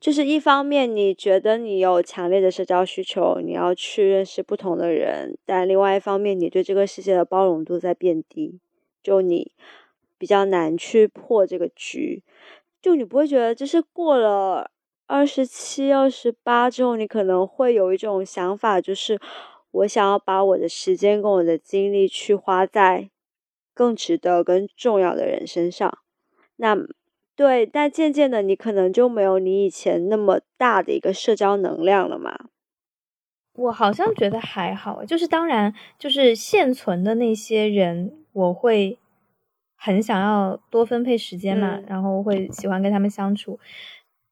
[0.00, 8.58] 就是一方面你觉得你有强烈的社交需求，你要去认识不同的人，但另外一方面你对这个世界的包容度在变低，
[9.00, 9.52] 就你
[10.18, 12.24] 比较难去破这个局，
[12.84, 14.70] 就你不会觉得就是过了
[15.06, 19.18] 二十七、二十八之后，你可能会有一种想法，就是
[19.70, 23.08] 我想要把我的时间跟我的精力去花在
[23.72, 25.96] 更值得、更重要的人身上，
[26.56, 26.76] 那。
[27.36, 32.38] 对，但渐渐的，你可能就没有你以前那么大的一个社交能量了嘛。
[33.54, 39.00] 我好像觉得还好，就是当然，就是现存的那些人，我会
[39.84, 43.60] 很想要多分配时间嘛，然后会喜欢跟他们相处，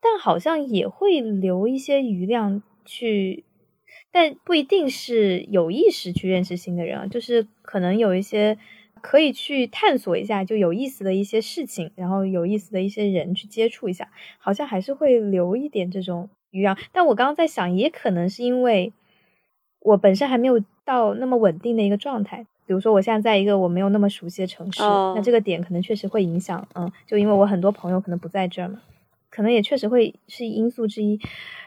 [0.01, 3.45] 但好像也会留一些余量去，
[4.11, 8.57] 但不一定是有意识去认识新的人啊，就是可能有一些。
[9.03, 16.79] 可以去探索一下，就有意思的一些事情，然后有意思的一些人去接触一下，好像还是会留一点这种余量。
[16.93, 18.93] 但我刚刚在想，也可能是因为
[19.81, 22.47] 我本身还没有到那么稳定的一个状态。
[22.67, 26.67] 比如说，我现在在一个我没有那么熟悉的城市，那这个点可能确实会影响。
[26.75, 28.81] 嗯，就因为我很多朋友可能不在这儿嘛，
[29.31, 31.21] 可能也确实会是因素之一。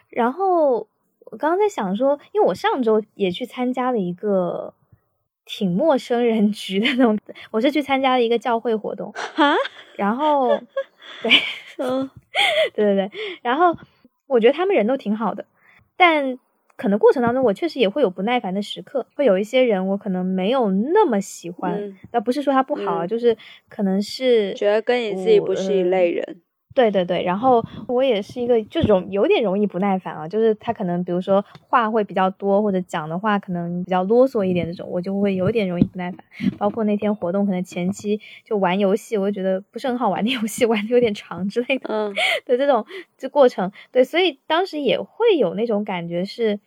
[0.10, 0.88] 然后
[1.26, 4.74] 我刚刚在想说，因为我上周也去参加了一个。
[5.48, 7.16] 挺陌生人局的那种，
[7.52, 9.14] 我是去参加了一个教会活动，
[9.96, 10.58] 然后，
[11.22, 11.32] 对，
[11.78, 12.10] 嗯，
[12.74, 13.12] 对对对，
[13.44, 13.78] 然后
[14.26, 15.46] 我觉得他们人都挺好的，
[15.96, 16.40] 但
[16.76, 23.38] 可能过程当中我确实也会有不耐烦的时刻，会有一些人我可能没有那么喜欢，倒不是说他不好，就是
[23.70, 26.42] 可能是觉得跟你自己不是一类人。
[26.76, 36.20] 对对对，然后我也是一个这种有点容易不耐烦啊，就是他可能比如说话会比较多，或者讲的话可能比较啰嗦一点这种，我就会有点容易不耐烦。
[36.58, 42.14] 包括那天活动可能前期就玩游戏，我就觉得不是很好玩的游戏，玩的有点长之类的，嗯，
[42.46, 42.86] 的这种
[43.18, 46.60] 这过程，对，所以当时也会有那种感觉是，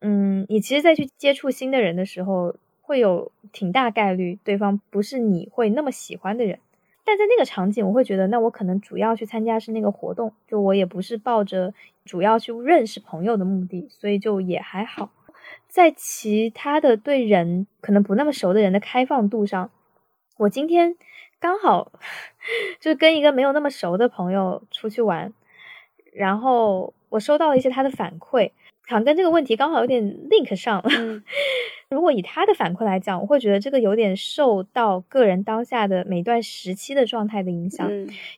[0.00, 6.60] 嗯，你其实再去接触新的人的时候，会有挺大概率对方不是你会那么喜欢的人。
[7.04, 11.74] 但在那个场景，我会觉得，那我可能主要去参加是那个活动，就我也不是抱着
[12.04, 15.10] 主要去认识朋友的目的，所以就也还好。
[15.66, 19.70] 在其他的对人可能不那么熟的人的开放度上，
[20.36, 20.96] 我今天
[21.40, 21.90] 刚好
[22.78, 25.32] 就跟一个没有那么熟的朋友出去玩，
[26.12, 28.52] 然后我收到了一些他的反馈。
[28.90, 30.84] 好像跟这个问题刚好有点 link 上。
[31.90, 37.88] 如果以他的反馈来讲，我会觉得这个有点受到个人当下的每段时期的状态的影响。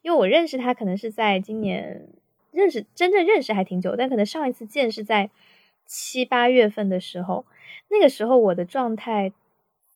[0.03, 2.07] 因为我认识他可能是在今年
[2.50, 5.30] 认识，真正认识还挺久，但可能上一次见是在
[5.86, 7.46] 七八月份的时候。
[7.88, 9.32] 那个时候我的状态，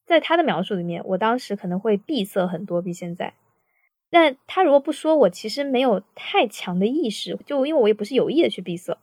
[0.07, 3.35] 在他的描述里面，我当时可能会闭塞很多，比现在。
[4.11, 8.97] 但他如果不说，我其实没有太强的意识，就因为我也不是有意的去闭塞。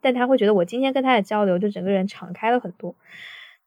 [0.00, 2.94] 但他会觉得我今天跟他的交流，就整个人敞开了很多，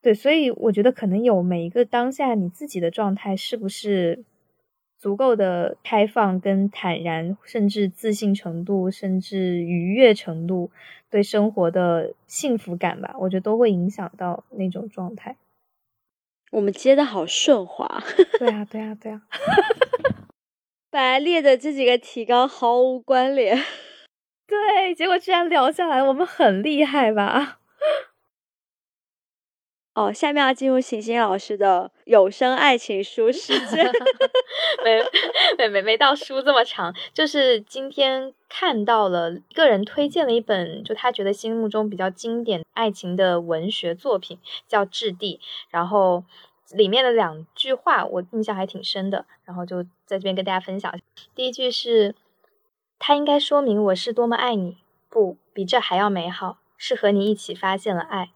[0.01, 4.23] 对，所以我觉得可能有每一个当下你自己的状态是不是
[4.97, 10.71] 足够的开放跟坦然，甚至自信程度，甚至愉悦程度，
[11.09, 15.36] 对生活的幸福感吧，我觉得都会影响到那种状态。
[16.51, 18.03] 我们接的好顺滑，
[18.39, 19.21] 对啊，对啊，对啊，
[20.91, 23.57] 本来列的这几个提纲毫无关联。
[24.53, 27.57] 对，结果居然聊下来，我们很厉害吧？
[29.95, 33.91] 哦，下面要进入晴晴老师的有声爱情书时间，
[34.85, 35.01] 没
[35.57, 44.37] 没没没到书这么长，就是今天看到了个人推荐了一本，就他觉得心目中比较经典爱情的文学作品，
[44.67, 45.39] 叫《质地》，
[45.69, 46.23] 然后
[46.71, 50.93] 里面的两句话我印象还挺深的，然后就在这边跟大家分享。
[51.33, 52.13] 第一句是。
[53.05, 54.77] 它应该说明我是多么爱你，
[55.09, 58.31] 不比这还要美好，是和你一起发现了爱。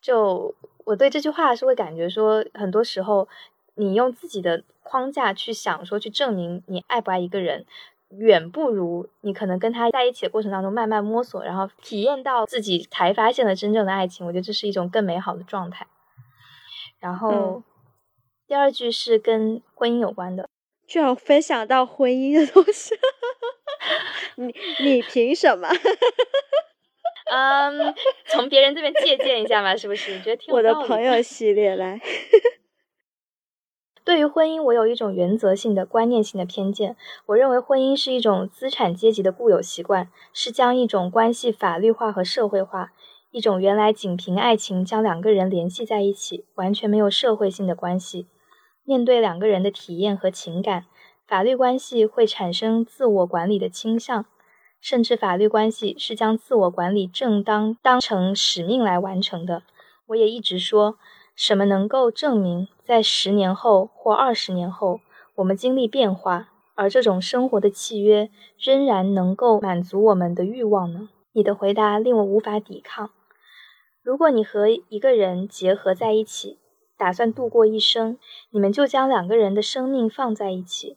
[0.00, 0.54] 就
[0.86, 3.28] 我对这句话是会感觉说，很多时候
[3.74, 7.66] 你用自己的框架去想说去证明你爱不爱一个人，
[8.08, 14.26] 远不如你可能跟他在一起的过程当中慢慢摸索，然后体验到自己才发现了真正的爱情。
[14.26, 15.86] 我觉得这是一种更美好的状态。
[16.98, 17.62] 然后
[18.46, 20.48] 第二句是跟婚姻有关的。
[20.88, 22.94] 居然分享到婚姻的东西，
[24.36, 25.68] 你你凭什么？
[27.30, 27.94] 嗯，
[28.26, 30.16] 从别人这边借鉴一下嘛，是不是？
[30.16, 32.00] 你觉得挺我的朋友系列来。
[34.02, 36.96] 对于婚姻，我有一种原则性的观念性的偏见。
[37.26, 42.92] 我认为婚姻是一种资产阶级的固有习惯，是将一种关系法律化和社会化，
[43.30, 48.26] 一种原来仅凭爱情将两个人联系在一起，完全没有社会性的关系。
[48.88, 50.86] 面对两个人的体验和情感，
[51.26, 54.24] 法律关系会产生自我管理的倾向。
[54.80, 59.62] 甚至法律关系是将自我管理正当当成使命来完成的。
[60.06, 60.96] 我也一直说，
[61.36, 65.00] 什么能够证明在十年后或二十年后，
[65.34, 71.10] 我们经历变化，而这种生活的契约仍然能够满足我们的欲望呢？
[71.34, 73.10] 你的回答令我无法抵抗。
[74.02, 76.58] 如果你和一个人结合在一起，
[76.98, 78.18] 打算度过一生，
[78.50, 80.96] 你们就将两个人的生命放在一起，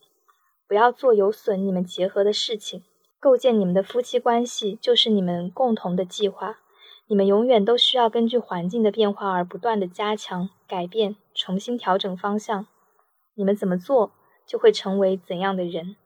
[0.68, 2.84] 不要做有损你们结合的事情。
[3.20, 6.58] 构建你们的夫妻关系就是你们共同的计划。
[7.08, 12.66] 你们永远都需要根据环境的变化而不断的加强、改变、重新调整方向。
[13.36, 14.12] 你们怎么做，
[14.48, 15.98] 就会成为怎样的人。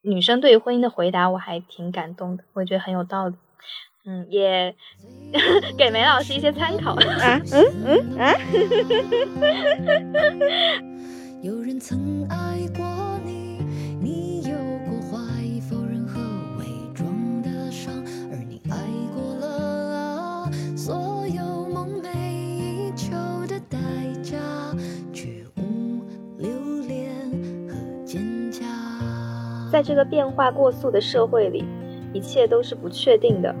[0.00, 3.36] 女生对于婚姻的回答，我还挺感动的，我觉得很有道理。
[4.04, 4.74] 嗯，也
[5.78, 7.40] 给梅老师一些参考 啊。
[7.52, 8.34] 嗯嗯啊。
[11.42, 12.84] 有人曾爱过
[13.24, 13.58] 你，
[14.00, 15.16] 你有过怀
[15.68, 16.20] 否认和
[16.58, 17.92] 伪装的伤，
[18.30, 18.76] 而你爱
[19.14, 23.10] 过了啊，所有梦寐以求
[23.48, 23.78] 的代
[24.22, 24.38] 价，
[25.12, 26.00] 却无
[26.38, 26.48] 留
[26.86, 27.10] 恋
[27.68, 27.74] 和
[28.04, 28.64] 坚强。
[29.72, 31.64] 在这个变化过速的社会里，
[32.12, 33.52] 一切都是不确定的。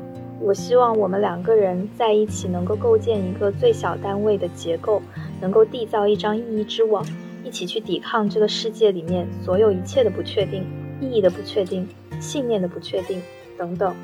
[0.44, 5.00] 我希望我们两个人在一起，能够构建一个最小单位的结构，
[5.40, 7.06] 能够缔造一张意义之网，
[7.44, 10.66] 一起去抵抗这个世界里面所有一切的不确定、
[11.00, 11.88] 意义的不确定、
[12.20, 13.22] 信念的不确定
[13.56, 13.94] 等等。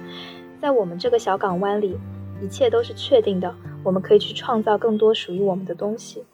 [0.61, 1.99] 在我们这个小港湾里，
[2.41, 6.25] 一切都是确定的，我们可以去创造更多属于我们的东西。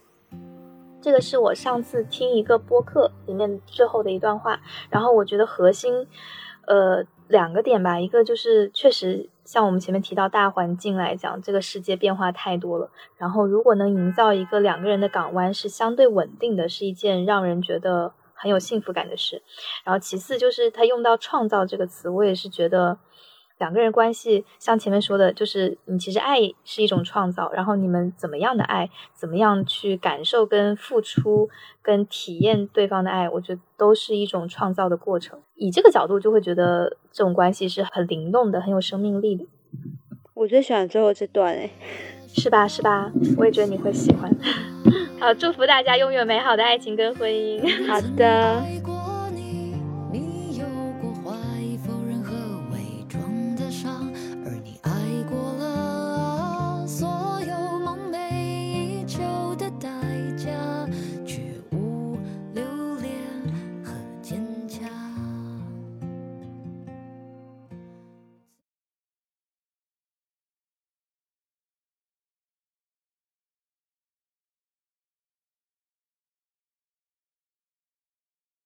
[1.01, 6.07] 这个是我上次听一个播客里面最后的一段话，然后我觉得核心，
[6.67, 7.07] 呃。
[7.27, 12.91] 两个点吧，一个就是确实像我们前面提到大环境来讲，这个世界变化太多了。
[13.17, 19.43] 然后如果能营造一个两个人的港湾是相对稳定的，是一件让人觉得很有幸福感的事。
[19.85, 22.99] 然后其次就是他用到“创造”这个词，我也是觉得。
[23.59, 31.49] 两个人关系，像前面说的，就是你其实爱是一种创造，然后你们怎么样的爱，怎么样去感受跟付出
[31.81, 35.39] 跟体验对方的爱，我觉得都是一种创造的过程。
[35.55, 39.47] 以这个角度，就会觉得这种关系是很灵动的，很有生命力的。
[40.35, 41.71] 我最喜欢最后这段，哎，
[42.27, 42.67] 是吧？
[42.67, 43.13] 是吧？
[43.39, 44.29] 我也觉得你会喜欢。
[45.21, 47.87] 好，祝福大家拥有美好的爱情跟婚姻。
[47.87, 48.94] 好的。